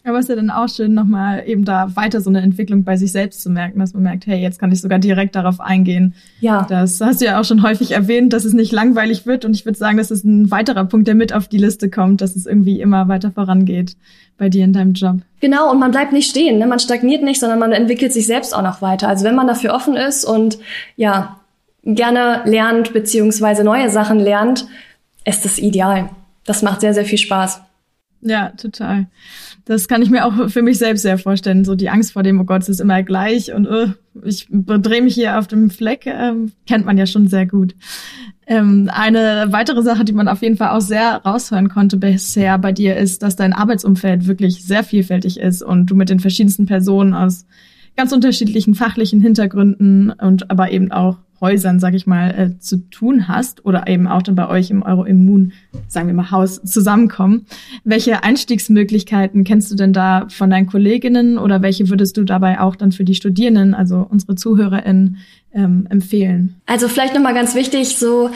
Aber 0.05 0.19
es 0.19 0.25
ist 0.25 0.29
ja 0.31 0.37
dann 0.37 0.51
auch 0.51 0.69
schön, 0.69 0.95
nochmal 0.95 1.43
eben 1.47 1.65
da 1.65 1.95
weiter 1.97 2.21
so 2.21 2.31
eine 2.31 2.41
Entwicklung 2.41 2.85
bei 2.85 2.97
sich 2.97 3.13
selbst 3.13 3.43
zu 3.43 3.51
merken, 3.51 3.79
dass 3.79 3.93
man 3.95 4.05
merkt, 4.05 4.27
hey, 4.27 4.41
jetzt 4.41 4.59
kann 4.59 4.73
ich 4.73 4.81
sogar 4.81 4.99
direkt 4.99 5.35
darauf 5.35 5.61
eingehen. 5.61 6.15
Ja. 6.41 6.67
Das 6.69 7.01
hast 7.01 7.21
du 7.21 7.27
ja 7.27 7.41
auch 7.41 7.45
schon 7.45 7.63
häufig 7.63 7.91
erwähnt, 7.91 8.33
dass 8.33 8.45
es 8.45 8.53
nicht 8.53 8.73
langweilig 8.73 9.27
wird. 9.27 9.45
Und 9.45 9.55
ich 9.55 9.67
würde 9.67 9.79
sagen, 9.79 9.99
das 9.99 10.11
ist 10.11 10.25
ein 10.25 10.51
weiterer 10.51 10.85
Punkt, 10.85 11.09
der 11.09 11.15
mit 11.15 11.33
auf 11.33 11.49
die 11.49 11.59
Liste 11.59 11.91
kommt, 11.91 12.21
dass 12.21 12.37
es 12.37 12.47
irgendwie 12.47 12.81
immer 12.81 13.09
weiter 13.09 13.33
vorangeht 13.33 13.97
bei 14.39 14.49
dir 14.49 14.65
in 14.65 14.73
deinem 14.73 14.93
Job. 14.93 15.17
Genau, 15.41 15.71
und 15.71 15.79
man 15.79 15.91
bleibt 15.91 16.13
nicht 16.13 16.31
stehen, 16.31 16.59
ne? 16.59 16.67
man 16.67 16.79
stagniert 16.79 17.23
nicht, 17.23 17.41
sondern 17.41 17.59
man 17.59 17.73
entwickelt 17.73 18.13
sich 18.13 18.27
selbst 18.27 18.55
auch 18.55 18.63
noch 18.63 18.81
weiter. 18.81 19.09
Also 19.09 19.25
wenn 19.25 19.35
man 19.35 19.47
dafür 19.47 19.75
offen 19.75 19.97
ist 19.97 20.25
und 20.25 20.59
ja, 20.97 21.41
gerne 21.85 22.43
lernt, 22.45 22.93
beziehungsweise 22.93 23.65
neue 23.65 23.91
Sachen 23.91 24.21
lernt, 24.21 24.67
ist 25.25 25.45
das 25.45 25.59
ideal. 25.59 26.11
Das 26.45 26.63
macht 26.63 26.81
sehr, 26.81 26.95
sehr 26.95 27.05
viel 27.05 27.19
Spaß. 27.19 27.61
Ja, 28.21 28.51
total. 28.51 29.07
Das 29.65 29.87
kann 29.87 30.03
ich 30.03 30.11
mir 30.11 30.27
auch 30.27 30.51
für 30.51 30.63
mich 30.63 30.79
selbst 30.79 31.03
sehr 31.03 31.19
vorstellen. 31.19 31.65
So 31.65 31.77
die 31.77 31.89
Angst 31.89 32.13
vor 32.13 32.23
dem, 32.23 32.41
oh 32.41 32.45
Gott, 32.45 32.63
es 32.63 32.69
ist 32.69 32.81
immer 32.81 33.03
gleich 33.03 33.53
und 33.53 33.69
uh, 33.69 33.93
ich 34.25 34.49
drehe 34.51 35.03
mich 35.03 35.15
hier 35.15 35.39
auf 35.39 35.47
dem 35.47 35.71
Fleck, 35.71 36.07
ähm, 36.07 36.53
kennt 36.67 36.85
man 36.85 36.99
ja 36.99 37.07
schon 37.07 37.29
sehr 37.29 37.47
gut. 37.47 37.77
Ähm, 38.47 38.91
eine 38.93 39.47
weitere 39.51 39.83
Sache, 39.83 40.05
die 40.05 40.13
man 40.13 40.27
auf 40.27 40.43
jeden 40.43 40.57
Fall 40.57 40.71
auch 40.71 40.81
sehr 40.81 41.17
raushören 41.25 41.69
konnte 41.69 41.97
bisher 41.97 42.59
bei 42.59 42.73
dir, 42.73 42.97
ist, 42.97 43.23
dass 43.23 43.37
dein 43.37 43.53
Arbeitsumfeld 43.53 44.27
wirklich 44.27 44.65
sehr 44.65 44.83
vielfältig 44.83 45.39
ist 45.39 45.63
und 45.63 45.87
du 45.87 45.95
mit 45.95 46.09
den 46.09 46.19
verschiedensten 46.19 46.67
Personen 46.67 47.15
aus 47.15 47.47
ganz 47.97 48.13
unterschiedlichen 48.13 48.75
fachlichen 48.75 49.21
Hintergründen 49.21 50.11
und 50.11 50.51
aber 50.51 50.73
eben 50.73 50.91
auch 50.91 51.19
Häusern, 51.41 51.79
sag 51.81 51.95
ich 51.95 52.07
mal, 52.07 52.31
äh, 52.31 52.59
zu 52.59 52.89
tun 52.91 53.29
hast 53.29 53.65
oder 53.65 53.87
eben 53.87 54.07
auch 54.07 54.23
dann 54.23 54.35
bei 54.35 54.49
euch 54.49 54.71
im 54.71 54.83
Euroimmun, 54.83 55.53
sagen 55.89 56.09
wir 56.09 56.15
mal, 56.15 56.31
Haus 56.31 56.61
zusammenkommen. 56.63 57.47
Welche 57.85 58.25
Einstiegsmöglichkeiten 58.25 59.45
kennst 59.45 59.71
du 59.71 59.77
denn 59.77 59.93
da 59.93 60.27
von 60.29 60.51
deinen 60.51 60.67
Kolleginnen 60.67 61.39
oder 61.39 61.63
welche 61.63 61.89
würdest 61.89 62.17
du 62.17 62.25
dabei 62.25 62.61
auch 62.61 62.77
dann 62.77 62.93
für 62.93 63.05
die 63.05 63.15
Studierenden, 63.15 63.75
also 63.75 64.07
unsere 64.09 64.35
ZuhörerInnen, 64.35 65.19
ähm, 65.53 65.87
empfehlen? 65.91 66.61
Also 66.67 66.89
vielleicht 66.89 67.15
nochmal 67.15 67.35
ganz 67.35 67.55
wichtig, 67.55 67.97
so 67.97 68.31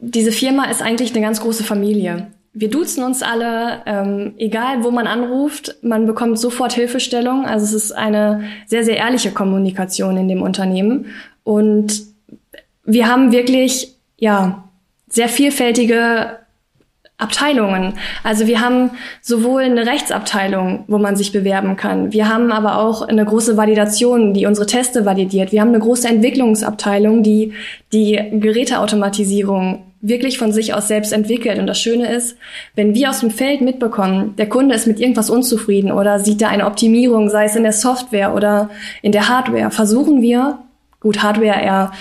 diese 0.00 0.32
Firma 0.32 0.64
ist 0.64 0.82
eigentlich 0.82 1.12
eine 1.12 1.24
ganz 1.24 1.40
große 1.40 1.64
Familie. 1.64 2.28
Wir 2.54 2.70
duzen 2.70 3.04
uns 3.04 3.22
alle, 3.22 3.82
ähm, 3.86 4.34
egal 4.38 4.82
wo 4.82 4.90
man 4.90 5.06
anruft, 5.06 5.76
man 5.82 6.06
bekommt 6.06 6.38
sofort 6.38 6.72
Hilfestellung. 6.72 7.44
Also 7.44 7.64
es 7.66 7.84
ist 7.84 7.92
eine 7.92 8.42
sehr, 8.66 8.84
sehr 8.84 8.96
ehrliche 8.96 9.30
Kommunikation 9.30 10.16
in 10.16 10.28
dem 10.28 10.42
Unternehmen. 10.42 11.06
Und 11.44 12.07
wir 12.88 13.06
haben 13.06 13.32
wirklich, 13.32 13.94
ja, 14.16 14.64
sehr 15.08 15.28
vielfältige 15.28 16.38
Abteilungen. 17.18 17.94
Also 18.22 18.46
wir 18.46 18.60
haben 18.60 18.90
sowohl 19.20 19.62
eine 19.62 19.86
Rechtsabteilung, 19.86 20.84
wo 20.86 20.98
man 20.98 21.16
sich 21.16 21.32
bewerben 21.32 21.76
kann. 21.76 22.12
Wir 22.12 22.28
haben 22.28 22.52
aber 22.52 22.78
auch 22.78 23.02
eine 23.02 23.24
große 23.24 23.56
Validation, 23.56 24.34
die 24.34 24.46
unsere 24.46 24.66
Teste 24.66 25.04
validiert. 25.04 25.52
Wir 25.52 25.60
haben 25.60 25.68
eine 25.68 25.80
große 25.80 26.08
Entwicklungsabteilung, 26.08 27.22
die 27.22 27.52
die 27.92 28.20
Geräteautomatisierung 28.32 29.84
wirklich 30.00 30.38
von 30.38 30.52
sich 30.52 30.74
aus 30.74 30.88
selbst 30.88 31.12
entwickelt. 31.12 31.58
Und 31.58 31.66
das 31.66 31.80
Schöne 31.80 32.08
ist, 32.14 32.36
wenn 32.76 32.94
wir 32.94 33.10
aus 33.10 33.20
dem 33.20 33.32
Feld 33.32 33.60
mitbekommen, 33.60 34.36
der 34.36 34.48
Kunde 34.48 34.76
ist 34.76 34.86
mit 34.86 35.00
irgendwas 35.00 35.28
unzufrieden 35.28 35.90
oder 35.90 36.20
sieht 36.20 36.40
da 36.40 36.48
eine 36.48 36.66
Optimierung, 36.66 37.28
sei 37.30 37.46
es 37.46 37.56
in 37.56 37.64
der 37.64 37.72
Software 37.72 38.32
oder 38.34 38.70
in 39.02 39.12
der 39.12 39.28
Hardware, 39.28 39.72
versuchen 39.72 40.22
wir, 40.22 40.60
gut, 41.00 41.22
Hardware 41.22 41.60
eher 41.60 41.92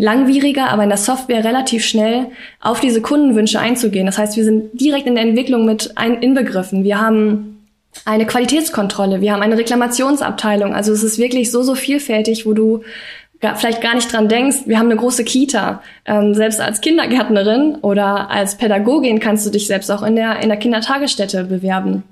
langwieriger, 0.00 0.70
aber 0.70 0.84
in 0.84 0.88
der 0.88 0.98
Software 0.98 1.44
relativ 1.44 1.84
schnell 1.84 2.26
auf 2.60 2.80
diese 2.80 3.02
Kundenwünsche 3.02 3.60
einzugehen. 3.60 4.06
Das 4.06 4.18
heißt, 4.18 4.36
wir 4.36 4.44
sind 4.44 4.80
direkt 4.80 5.06
in 5.06 5.14
der 5.14 5.24
Entwicklung 5.24 5.64
mit 5.64 5.92
ein 5.96 6.22
inbegriffen. 6.22 6.84
Wir 6.84 7.00
haben 7.00 7.66
eine 8.04 8.26
Qualitätskontrolle, 8.26 9.20
wir 9.20 9.32
haben 9.32 9.42
eine 9.42 9.58
Reklamationsabteilung. 9.58 10.74
Also 10.74 10.92
es 10.92 11.02
ist 11.02 11.18
wirklich 11.18 11.50
so, 11.50 11.62
so 11.62 11.74
vielfältig, 11.74 12.46
wo 12.46 12.54
du 12.54 12.82
vielleicht 13.56 13.80
gar 13.80 13.94
nicht 13.94 14.12
dran 14.12 14.28
denkst, 14.28 14.58
wir 14.66 14.78
haben 14.78 14.86
eine 14.86 14.96
große 14.96 15.24
Kita. 15.24 15.82
Ähm, 16.04 16.32
selbst 16.32 16.60
als 16.60 16.80
Kindergärtnerin 16.80 17.76
oder 17.82 18.30
als 18.30 18.56
Pädagogin 18.56 19.18
kannst 19.18 19.44
du 19.44 19.50
dich 19.50 19.66
selbst 19.66 19.90
auch 19.90 20.02
in 20.02 20.14
der, 20.14 20.40
in 20.40 20.48
der 20.48 20.58
Kindertagesstätte 20.58 21.44
bewerben. 21.44 22.04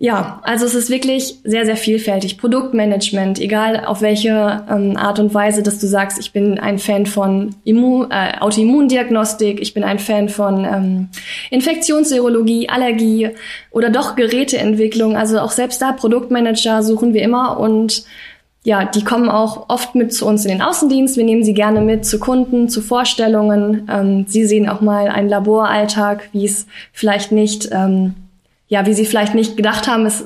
Ja, 0.00 0.40
also 0.44 0.64
es 0.64 0.76
ist 0.76 0.90
wirklich 0.90 1.40
sehr, 1.42 1.66
sehr 1.66 1.76
vielfältig. 1.76 2.38
Produktmanagement, 2.38 3.40
egal 3.40 3.84
auf 3.84 4.00
welche 4.00 4.64
ähm, 4.70 4.96
Art 4.96 5.18
und 5.18 5.34
Weise, 5.34 5.64
dass 5.64 5.80
du 5.80 5.88
sagst, 5.88 6.20
ich 6.20 6.32
bin 6.32 6.60
ein 6.60 6.78
Fan 6.78 7.04
von 7.04 7.56
Immun, 7.64 8.08
äh, 8.12 8.38
Autoimmundiagnostik, 8.38 9.60
ich 9.60 9.74
bin 9.74 9.82
ein 9.82 9.98
Fan 9.98 10.28
von 10.28 10.64
ähm, 10.64 11.08
Infektionsserologie, 11.50 12.68
Allergie 12.68 13.30
oder 13.72 13.90
doch 13.90 14.14
Geräteentwicklung. 14.14 15.16
Also 15.16 15.40
auch 15.40 15.50
selbst 15.50 15.82
da 15.82 15.90
Produktmanager 15.90 16.84
suchen 16.84 17.12
wir 17.12 17.22
immer 17.22 17.58
und 17.58 18.04
ja, 18.62 18.84
die 18.84 19.02
kommen 19.02 19.28
auch 19.28 19.68
oft 19.68 19.96
mit 19.96 20.12
zu 20.12 20.26
uns 20.26 20.44
in 20.44 20.52
den 20.52 20.62
Außendienst. 20.62 21.16
Wir 21.16 21.24
nehmen 21.24 21.42
sie 21.42 21.54
gerne 21.54 21.80
mit 21.80 22.06
zu 22.06 22.20
Kunden, 22.20 22.68
zu 22.68 22.82
Vorstellungen. 22.82 23.88
Ähm, 23.90 24.26
sie 24.28 24.44
sehen 24.44 24.68
auch 24.68 24.80
mal 24.80 25.08
einen 25.08 25.28
Laboralltag, 25.28 26.28
wie 26.32 26.44
es 26.44 26.68
vielleicht 26.92 27.32
nicht 27.32 27.70
ähm, 27.72 28.14
ja, 28.68 28.86
wie 28.86 28.94
sie 28.94 29.06
vielleicht 29.06 29.34
nicht 29.34 29.56
gedacht 29.56 29.88
haben, 29.88 30.06
ist, 30.06 30.24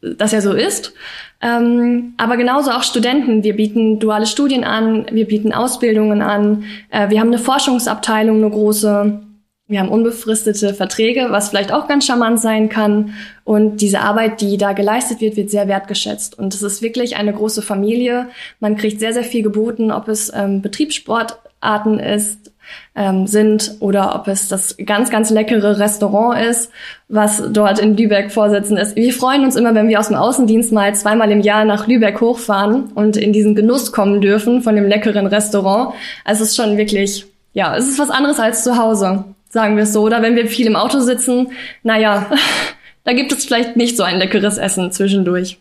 dass 0.00 0.32
er 0.32 0.42
so 0.42 0.52
ist. 0.52 0.92
Ähm, 1.40 2.14
aber 2.16 2.36
genauso 2.36 2.70
auch 2.70 2.82
Studenten. 2.82 3.42
Wir 3.42 3.56
bieten 3.56 3.98
duale 3.98 4.26
Studien 4.26 4.64
an, 4.64 5.06
wir 5.10 5.26
bieten 5.26 5.52
Ausbildungen 5.52 6.22
an, 6.22 6.64
äh, 6.90 7.10
wir 7.10 7.20
haben 7.20 7.28
eine 7.28 7.38
Forschungsabteilung, 7.38 8.38
eine 8.38 8.50
große. 8.50 9.20
Wir 9.66 9.80
haben 9.80 9.88
unbefristete 9.88 10.74
Verträge, 10.74 11.28
was 11.30 11.48
vielleicht 11.48 11.72
auch 11.72 11.88
ganz 11.88 12.04
charmant 12.04 12.38
sein 12.38 12.68
kann. 12.68 13.14
Und 13.44 13.80
diese 13.80 14.00
Arbeit, 14.00 14.42
die 14.42 14.58
da 14.58 14.74
geleistet 14.74 15.22
wird, 15.22 15.38
wird 15.38 15.50
sehr 15.50 15.68
wertgeschätzt. 15.68 16.38
Und 16.38 16.52
es 16.52 16.60
ist 16.60 16.82
wirklich 16.82 17.16
eine 17.16 17.32
große 17.32 17.62
Familie. 17.62 18.28
Man 18.60 18.76
kriegt 18.76 19.00
sehr, 19.00 19.14
sehr 19.14 19.24
viel 19.24 19.42
geboten, 19.42 19.90
ob 19.90 20.08
es 20.08 20.30
ähm, 20.34 20.60
Betriebssportarten 20.60 21.98
ist, 21.98 22.52
ähm, 22.94 23.26
sind 23.26 23.76
oder 23.80 24.14
ob 24.14 24.28
es 24.28 24.48
das 24.48 24.76
ganz, 24.84 25.10
ganz 25.10 25.30
leckere 25.30 25.78
Restaurant 25.78 26.40
ist, 26.40 26.70
was 27.08 27.42
dort 27.50 27.78
in 27.78 27.96
Lübeck 27.96 28.30
vorsitzen 28.32 28.76
ist. 28.76 28.96
Wir 28.96 29.12
freuen 29.12 29.44
uns 29.44 29.56
immer, 29.56 29.74
wenn 29.74 29.88
wir 29.88 30.00
aus 30.00 30.08
dem 30.08 30.16
Außendienst 30.16 30.72
mal 30.72 30.94
zweimal 30.94 31.30
im 31.30 31.40
Jahr 31.40 31.64
nach 31.64 31.86
Lübeck 31.86 32.20
hochfahren 32.20 32.92
und 32.94 33.16
in 33.16 33.32
diesen 33.32 33.54
Genuss 33.54 33.92
kommen 33.92 34.20
dürfen 34.20 34.62
von 34.62 34.74
dem 34.74 34.88
leckeren 34.88 35.26
Restaurant. 35.26 35.94
Also 36.24 36.42
es 36.42 36.50
ist 36.50 36.56
schon 36.56 36.76
wirklich, 36.76 37.26
ja, 37.52 37.76
es 37.76 37.88
ist 37.88 37.98
was 37.98 38.10
anderes 38.10 38.38
als 38.38 38.64
zu 38.64 38.76
Hause, 38.76 39.24
sagen 39.48 39.76
wir 39.76 39.84
es 39.84 39.92
so. 39.92 40.02
Oder 40.02 40.22
wenn 40.22 40.36
wir 40.36 40.46
viel 40.46 40.66
im 40.66 40.76
Auto 40.76 41.00
sitzen, 41.00 41.52
naja, 41.82 42.30
da 43.04 43.12
gibt 43.12 43.32
es 43.32 43.44
vielleicht 43.44 43.76
nicht 43.76 43.96
so 43.96 44.02
ein 44.02 44.18
leckeres 44.18 44.58
Essen 44.58 44.92
zwischendurch. 44.92 45.58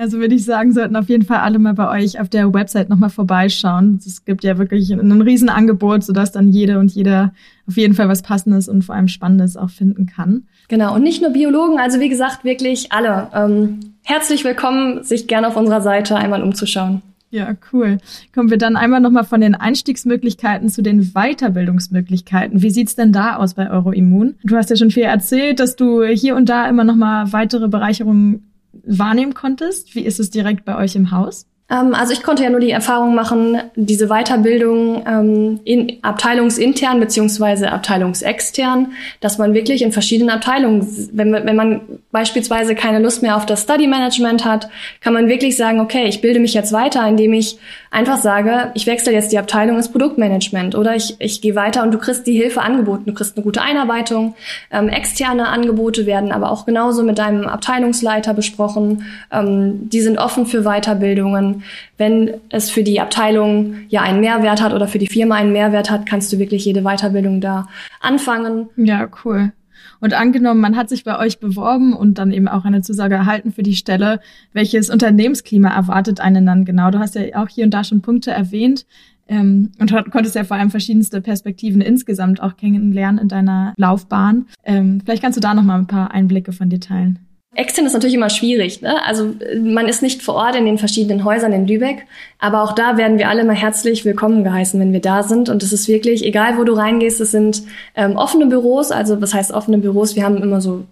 Also 0.00 0.18
würde 0.18 0.34
ich 0.34 0.46
sagen, 0.46 0.72
sollten 0.72 0.96
auf 0.96 1.10
jeden 1.10 1.26
Fall 1.26 1.40
alle 1.40 1.58
mal 1.58 1.74
bei 1.74 1.90
euch 1.90 2.18
auf 2.18 2.30
der 2.30 2.54
Website 2.54 2.88
nochmal 2.88 3.10
vorbeischauen. 3.10 4.00
Es 4.02 4.24
gibt 4.24 4.44
ja 4.44 4.56
wirklich 4.56 4.90
ein 4.90 5.20
Riesenangebot, 5.20 6.04
sodass 6.04 6.32
dann 6.32 6.48
jede 6.48 6.78
und 6.78 6.90
jeder 6.90 7.34
auf 7.68 7.76
jeden 7.76 7.92
Fall 7.92 8.08
was 8.08 8.22
Passendes 8.22 8.66
und 8.66 8.82
vor 8.82 8.94
allem 8.94 9.08
Spannendes 9.08 9.58
auch 9.58 9.68
finden 9.68 10.06
kann. 10.06 10.44
Genau, 10.68 10.94
und 10.94 11.02
nicht 11.02 11.20
nur 11.20 11.32
Biologen, 11.32 11.78
also 11.78 12.00
wie 12.00 12.08
gesagt, 12.08 12.44
wirklich 12.44 12.92
alle. 12.92 13.28
Ähm, 13.34 13.80
herzlich 14.02 14.42
willkommen, 14.42 15.04
sich 15.04 15.26
gerne 15.28 15.48
auf 15.48 15.56
unserer 15.58 15.82
Seite 15.82 16.16
einmal 16.16 16.42
umzuschauen. 16.42 17.02
Ja, 17.28 17.54
cool. 17.70 17.98
Kommen 18.34 18.50
wir 18.50 18.58
dann 18.58 18.76
einmal 18.76 19.00
nochmal 19.00 19.24
von 19.24 19.42
den 19.42 19.54
Einstiegsmöglichkeiten 19.54 20.70
zu 20.70 20.82
den 20.82 21.12
Weiterbildungsmöglichkeiten. 21.12 22.62
Wie 22.62 22.70
sieht's 22.70 22.96
denn 22.96 23.12
da 23.12 23.36
aus 23.36 23.52
bei 23.52 23.70
Euroimmun? 23.70 24.36
Du 24.44 24.56
hast 24.56 24.70
ja 24.70 24.76
schon 24.76 24.90
viel 24.90 25.02
erzählt, 25.02 25.60
dass 25.60 25.76
du 25.76 26.02
hier 26.04 26.36
und 26.36 26.48
da 26.48 26.66
immer 26.68 26.84
nochmal 26.84 27.32
weitere 27.34 27.68
Bereicherungen 27.68 28.49
wahrnehmen 28.72 29.34
konntest? 29.34 29.94
Wie 29.94 30.04
ist 30.04 30.20
es 30.20 30.30
direkt 30.30 30.64
bei 30.64 30.76
euch 30.76 30.94
im 30.94 31.10
Haus? 31.10 31.46
Ähm, 31.70 31.94
also 31.94 32.12
ich 32.12 32.22
konnte 32.22 32.42
ja 32.42 32.50
nur 32.50 32.60
die 32.60 32.70
Erfahrung 32.70 33.14
machen, 33.14 33.60
diese 33.76 34.08
Weiterbildung 34.08 35.04
ähm, 35.06 35.60
in 35.64 35.98
abteilungsintern 36.02 37.00
beziehungsweise 37.00 37.70
abteilungsextern, 37.70 38.92
dass 39.20 39.38
man 39.38 39.54
wirklich 39.54 39.82
in 39.82 39.92
verschiedenen 39.92 40.30
Abteilungen, 40.30 40.86
wenn, 41.12 41.32
wenn 41.32 41.56
man 41.56 41.80
beispielsweise 42.10 42.74
keine 42.74 42.98
Lust 42.98 43.22
mehr 43.22 43.36
auf 43.36 43.46
das 43.46 43.62
Study 43.62 43.86
Management 43.86 44.44
hat, 44.44 44.68
kann 45.00 45.14
man 45.14 45.28
wirklich 45.28 45.56
sagen, 45.56 45.80
okay, 45.80 46.06
ich 46.06 46.20
bilde 46.20 46.40
mich 46.40 46.54
jetzt 46.54 46.72
weiter, 46.72 47.06
indem 47.06 47.32
ich 47.32 47.58
einfach 47.90 48.18
sage, 48.18 48.70
ich 48.74 48.86
wechsle 48.86 49.12
jetzt 49.12 49.32
die 49.32 49.38
Abteilung 49.38 49.76
ins 49.76 49.90
Produktmanagement 49.90 50.74
oder 50.74 50.94
ich, 50.94 51.16
ich 51.18 51.40
gehe 51.40 51.54
weiter 51.54 51.82
und 51.82 51.92
du 51.92 51.98
kriegst 51.98 52.26
die 52.26 52.36
Hilfe 52.36 52.62
angeboten, 52.62 53.04
du 53.06 53.14
kriegst 53.14 53.36
eine 53.36 53.44
gute 53.44 53.62
Einarbeitung. 53.62 54.34
Ähm, 54.70 54.88
externe 54.88 55.48
Angebote 55.48 56.06
werden 56.06 56.32
aber 56.32 56.50
auch 56.50 56.66
genauso 56.66 57.02
mit 57.02 57.18
deinem 57.18 57.46
Abteilungsleiter 57.46 58.34
besprochen. 58.34 59.04
Ähm, 59.32 59.88
die 59.88 60.00
sind 60.00 60.18
offen 60.18 60.46
für 60.46 60.62
Weiterbildungen. 60.62 61.59
Wenn 61.96 62.34
es 62.50 62.70
für 62.70 62.82
die 62.82 63.00
Abteilung 63.00 63.76
ja 63.88 64.02
einen 64.02 64.20
Mehrwert 64.20 64.62
hat 64.62 64.72
oder 64.72 64.88
für 64.88 64.98
die 64.98 65.06
Firma 65.06 65.36
einen 65.36 65.52
Mehrwert 65.52 65.90
hat, 65.90 66.06
kannst 66.06 66.32
du 66.32 66.38
wirklich 66.38 66.64
jede 66.64 66.82
Weiterbildung 66.82 67.40
da 67.40 67.68
anfangen. 68.00 68.68
Ja, 68.76 69.08
cool. 69.24 69.52
Und 70.00 70.14
angenommen, 70.14 70.60
man 70.60 70.76
hat 70.76 70.88
sich 70.88 71.04
bei 71.04 71.18
euch 71.18 71.40
beworben 71.40 71.92
und 71.92 72.18
dann 72.18 72.32
eben 72.32 72.48
auch 72.48 72.64
eine 72.64 72.80
Zusage 72.80 73.14
erhalten 73.14 73.52
für 73.52 73.62
die 73.62 73.76
Stelle, 73.76 74.20
welches 74.52 74.88
Unternehmensklima 74.88 75.68
erwartet 75.68 76.20
einen 76.20 76.46
dann 76.46 76.64
genau? 76.64 76.90
Du 76.90 76.98
hast 76.98 77.14
ja 77.14 77.22
auch 77.34 77.48
hier 77.48 77.64
und 77.64 77.74
da 77.74 77.84
schon 77.84 78.00
Punkte 78.00 78.30
erwähnt 78.30 78.86
ähm, 79.28 79.72
und 79.78 79.92
konntest 80.10 80.34
ja 80.34 80.44
vor 80.44 80.56
allem 80.56 80.70
verschiedenste 80.70 81.20
Perspektiven 81.20 81.82
insgesamt 81.82 82.42
auch 82.42 82.56
kennenlernen 82.56 83.20
in 83.20 83.28
deiner 83.28 83.74
Laufbahn. 83.76 84.46
Ähm, 84.64 85.00
vielleicht 85.04 85.22
kannst 85.22 85.36
du 85.36 85.40
da 85.40 85.54
noch 85.54 85.62
mal 85.62 85.78
ein 85.78 85.86
paar 85.86 86.12
Einblicke 86.12 86.52
von 86.52 86.70
dir 86.70 86.80
teilen. 86.80 87.18
Extern 87.54 87.84
ist 87.84 87.94
natürlich 87.94 88.14
immer 88.14 88.30
schwierig. 88.30 88.80
Ne? 88.80 89.04
Also 89.04 89.34
man 89.60 89.88
ist 89.88 90.02
nicht 90.02 90.22
vor 90.22 90.36
Ort 90.36 90.54
in 90.54 90.66
den 90.66 90.78
verschiedenen 90.78 91.24
Häusern 91.24 91.52
in 91.52 91.66
Lübeck, 91.66 92.06
aber 92.38 92.62
auch 92.62 92.72
da 92.72 92.96
werden 92.96 93.18
wir 93.18 93.28
alle 93.28 93.42
mal 93.44 93.56
herzlich 93.56 94.04
willkommen 94.04 94.44
geheißen, 94.44 94.78
wenn 94.78 94.92
wir 94.92 95.00
da 95.00 95.24
sind. 95.24 95.48
Und 95.48 95.62
es 95.64 95.72
ist 95.72 95.88
wirklich, 95.88 96.24
egal 96.24 96.58
wo 96.58 96.64
du 96.64 96.74
reingehst, 96.74 97.20
es 97.20 97.32
sind 97.32 97.62
ähm, 97.96 98.16
offene 98.16 98.46
Büros. 98.46 98.92
Also 98.92 99.20
was 99.20 99.34
heißt 99.34 99.50
offene 99.50 99.78
Büros? 99.78 100.14
Wir 100.14 100.24
haben 100.24 100.40
immer 100.40 100.60
so 100.60 100.84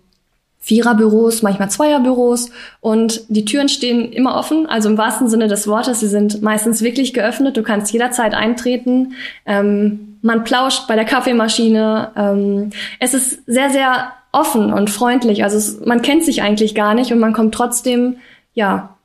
Viererbüros, 0.58 1.42
manchmal 1.42 1.70
Zweierbüros 1.70 2.50
und 2.80 3.22
die 3.28 3.44
Türen 3.44 3.68
stehen 3.68 4.12
immer 4.12 4.34
offen, 4.36 4.66
also 4.66 4.88
im 4.88 4.98
wahrsten 4.98 5.28
Sinne 5.28 5.46
des 5.46 5.68
Wortes. 5.68 6.00
Sie 6.00 6.08
sind 6.08 6.42
meistens 6.42 6.82
wirklich 6.82 7.14
geöffnet. 7.14 7.56
Du 7.56 7.62
kannst 7.62 7.92
jederzeit 7.92 8.34
eintreten. 8.34 9.14
Ähm, 9.46 10.18
man 10.20 10.42
plauscht 10.42 10.88
bei 10.88 10.96
der 10.96 11.04
Kaffeemaschine. 11.04 12.10
Ähm, 12.16 12.70
es 12.98 13.14
ist 13.14 13.46
sehr, 13.46 13.70
sehr 13.70 14.12
offen 14.32 14.72
und 14.72 14.90
freundlich. 14.90 15.42
Also 15.44 15.56
es, 15.56 15.84
man 15.84 16.02
kennt 16.02 16.24
sich 16.24 16.42
eigentlich 16.42 16.74
gar 16.74 16.94
nicht 16.94 17.12
und 17.12 17.18
man 17.18 17.32
kommt 17.32 17.54
trotzdem, 17.54 18.16
ja, 18.54 18.96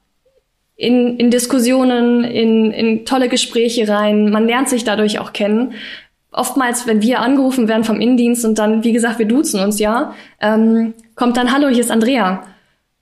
in, 0.76 1.18
in 1.18 1.30
Diskussionen, 1.30 2.24
in, 2.24 2.72
in 2.72 3.06
tolle 3.06 3.30
Gespräche 3.30 3.88
rein. 3.88 4.32
Man 4.32 4.48
lernt 4.48 4.70
sich 4.70 4.84
dadurch 4.84 5.20
auch 5.20 5.32
kennen 5.32 5.76
oftmals, 6.34 6.88
wenn 6.88 7.02
wir 7.02 7.20
angerufen 7.20 7.68
werden 7.68 7.84
vom 7.84 8.02
Innendienst 8.02 8.44
und 8.44 8.58
dann, 8.58 8.84
wie 8.84 8.92
gesagt, 8.92 9.20
wir 9.20 9.28
duzen 9.28 9.60
uns 9.60 9.80
ja, 9.80 10.14
ähm, 10.42 10.94
kommt 11.16 11.38
dann, 11.38 11.54
hallo, 11.54 11.70
hier 11.70 11.82
ist 11.82 11.92
Andrea. 11.92 12.44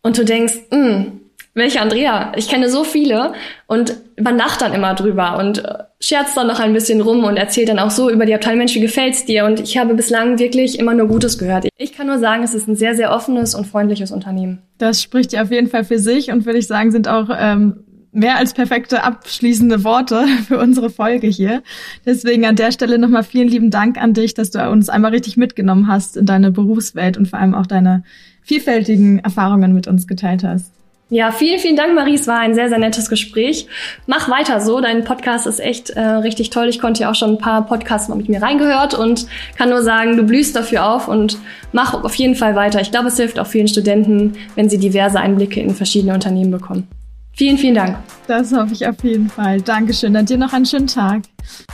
Und 0.04 0.18
du 0.18 0.26
denkst, 0.26 0.56
hm, 0.70 1.21
welche 1.54 1.82
Andrea? 1.82 2.32
Ich 2.36 2.48
kenne 2.48 2.70
so 2.70 2.84
viele 2.84 3.34
und 3.68 3.96
man 4.20 4.38
lacht 4.38 4.62
dann 4.62 4.74
immer 4.74 4.94
drüber 4.94 5.38
und 5.38 5.64
äh, 5.64 5.84
scherzt 6.00 6.38
dann 6.38 6.48
noch 6.48 6.60
ein 6.60 6.74
bisschen 6.74 7.02
rum 7.02 7.24
und 7.24 7.38
erzählt 7.38 7.70
dann 7.70 7.80
auch 7.80 7.92
so 7.92 8.10
über 8.10 8.26
die 8.26 8.34
Abteilung 8.34 8.60
Mensch, 8.60 8.76
wie 8.76 8.82
gefällt's 8.82 9.26
dir? 9.26 9.46
Und 9.46 9.60
ich 9.60 9.78
habe 9.78 9.94
bislang 9.94 10.40
wirklich 10.40 10.80
immer 10.80 10.94
nur 10.94 11.08
Gutes 11.08 11.38
gehört. 11.38 11.68
Ich 11.78 11.94
kann 11.94 12.08
nur 12.08 12.20
sagen, 12.20 12.44
es 12.44 12.54
ist 12.54 12.68
ein 12.68 12.76
sehr, 12.76 12.96
sehr 12.96 13.12
offenes 13.12 13.54
und 13.54 13.68
freundliches 13.68 14.12
Unternehmen. 14.12 14.60
Das 14.78 15.02
spricht 15.02 15.34
ja 15.34 15.44
auf 15.44 15.52
jeden 15.52 15.68
Fall 15.68 15.84
für 15.84 16.00
sich 16.00 16.32
und 16.32 16.46
würde 16.46 16.60
ich 16.60 16.68
sagen, 16.68 16.92
sind 16.92 17.08
auch 17.08 17.30
ähm, 17.38 17.84
mehr 18.12 18.38
als 18.38 18.54
perfekte 18.54 19.04
abschließende 19.04 19.84
Worte 19.84 20.26
für 20.48 20.58
unsere 20.58 20.90
Folge 20.90 21.28
hier. 21.28 21.64
Deswegen 22.06 22.46
an 22.46 22.56
der 22.56 22.72
Stelle 22.72 22.98
nochmal 22.98 23.24
vielen 23.24 23.48
lieben 23.48 23.72
Dank 23.72 23.98
an 24.02 24.14
dich, 24.14 24.34
dass 24.34 24.52
du 24.52 24.70
uns 24.70 24.90
einmal 24.90 25.12
richtig 25.12 25.38
mitgenommen 25.38 25.88
hast 25.88 26.18
in 26.18 26.26
deine 26.26 26.52
Berufswelt 26.52 27.18
und 27.18 27.28
vor 27.28 27.40
allem 27.40 27.56
auch 27.56 27.68
deine 27.68 28.04
vielfältigen 28.42 29.20
Erfahrungen 29.20 29.74
mit 29.74 29.88
uns 29.88 30.08
geteilt 30.08 30.44
hast. 30.44 30.72
Ja, 31.13 31.34
vielen, 31.34 31.60
vielen 31.60 31.76
Dank, 31.76 31.93
Marie. 31.93 32.15
Es 32.15 32.26
war 32.26 32.39
ein 32.39 32.56
sehr, 32.56 32.69
sehr 32.69 32.80
nettes 32.80 33.10
Gespräch. 33.10 33.67
Mach 34.08 34.30
weiter 34.30 34.62
so. 34.62 34.80
Dein 34.80 35.04
Podcast 35.04 35.45
ist 35.45 35.60
echt 35.60 35.89
äh, 35.89 36.00
richtig 36.00 36.52
toll. 36.52 36.69
Ich 36.69 36.80
konnte 36.80 37.02
ja 37.02 37.12
auch 37.12 37.15
schon 37.15 37.32
ein 37.32 37.38
paar 37.38 37.65
Podcasts 37.65 38.08
mal 38.08 38.15
mit 38.15 38.30
mir 38.30 38.41
reingehört 38.41 38.93
und 38.93 39.28
kann 39.58 39.69
nur 39.69 39.84
sagen, 39.84 40.15
du 40.15 40.24
blühst 40.24 40.56
dafür 40.56 40.86
auf 40.86 41.10
und 41.10 41.38
mach 41.74 41.93
auf 42.02 42.15
jeden 42.15 42.36
Fall 42.36 42.56
weiter. 42.56 42.80
Ich 42.80 42.91
glaube, 42.91 43.10
es 43.10 43.17
hilft 43.17 43.39
auch 43.39 43.47
vielen 43.47 43.67
Studenten, 43.67 44.38
wenn 44.56 44.69
sie 44.69 44.78
diverse 44.78 45.19
Einblicke 45.19 45.60
in 45.60 45.76
verschiedene 45.76 46.13
Unternehmen 46.13 46.52
bekommen. 46.52 46.88
Vielen, 47.34 47.58
vielen 47.58 47.76
Dank. 47.76 47.97
Das 48.28 48.54
hoffe 48.54 48.71
ich 48.71 48.88
auf 48.88 49.04
jeden 49.04 49.30
Fall. 49.30 49.60
Dankeschön. 49.62 50.13
Dann 50.13 50.26
dir 50.26 50.38
noch 50.38 50.54
einen 50.54 50.65
schönen 50.65 50.88
Tag. 50.88 51.24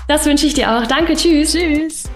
Das 0.08 0.26
wünsche 0.26 0.48
ich 0.48 0.56
dir 0.56 0.72
auch. 0.72 0.88
Danke. 0.88 1.14
Tschüss. 1.14 1.54
Tschüss. 1.54 2.10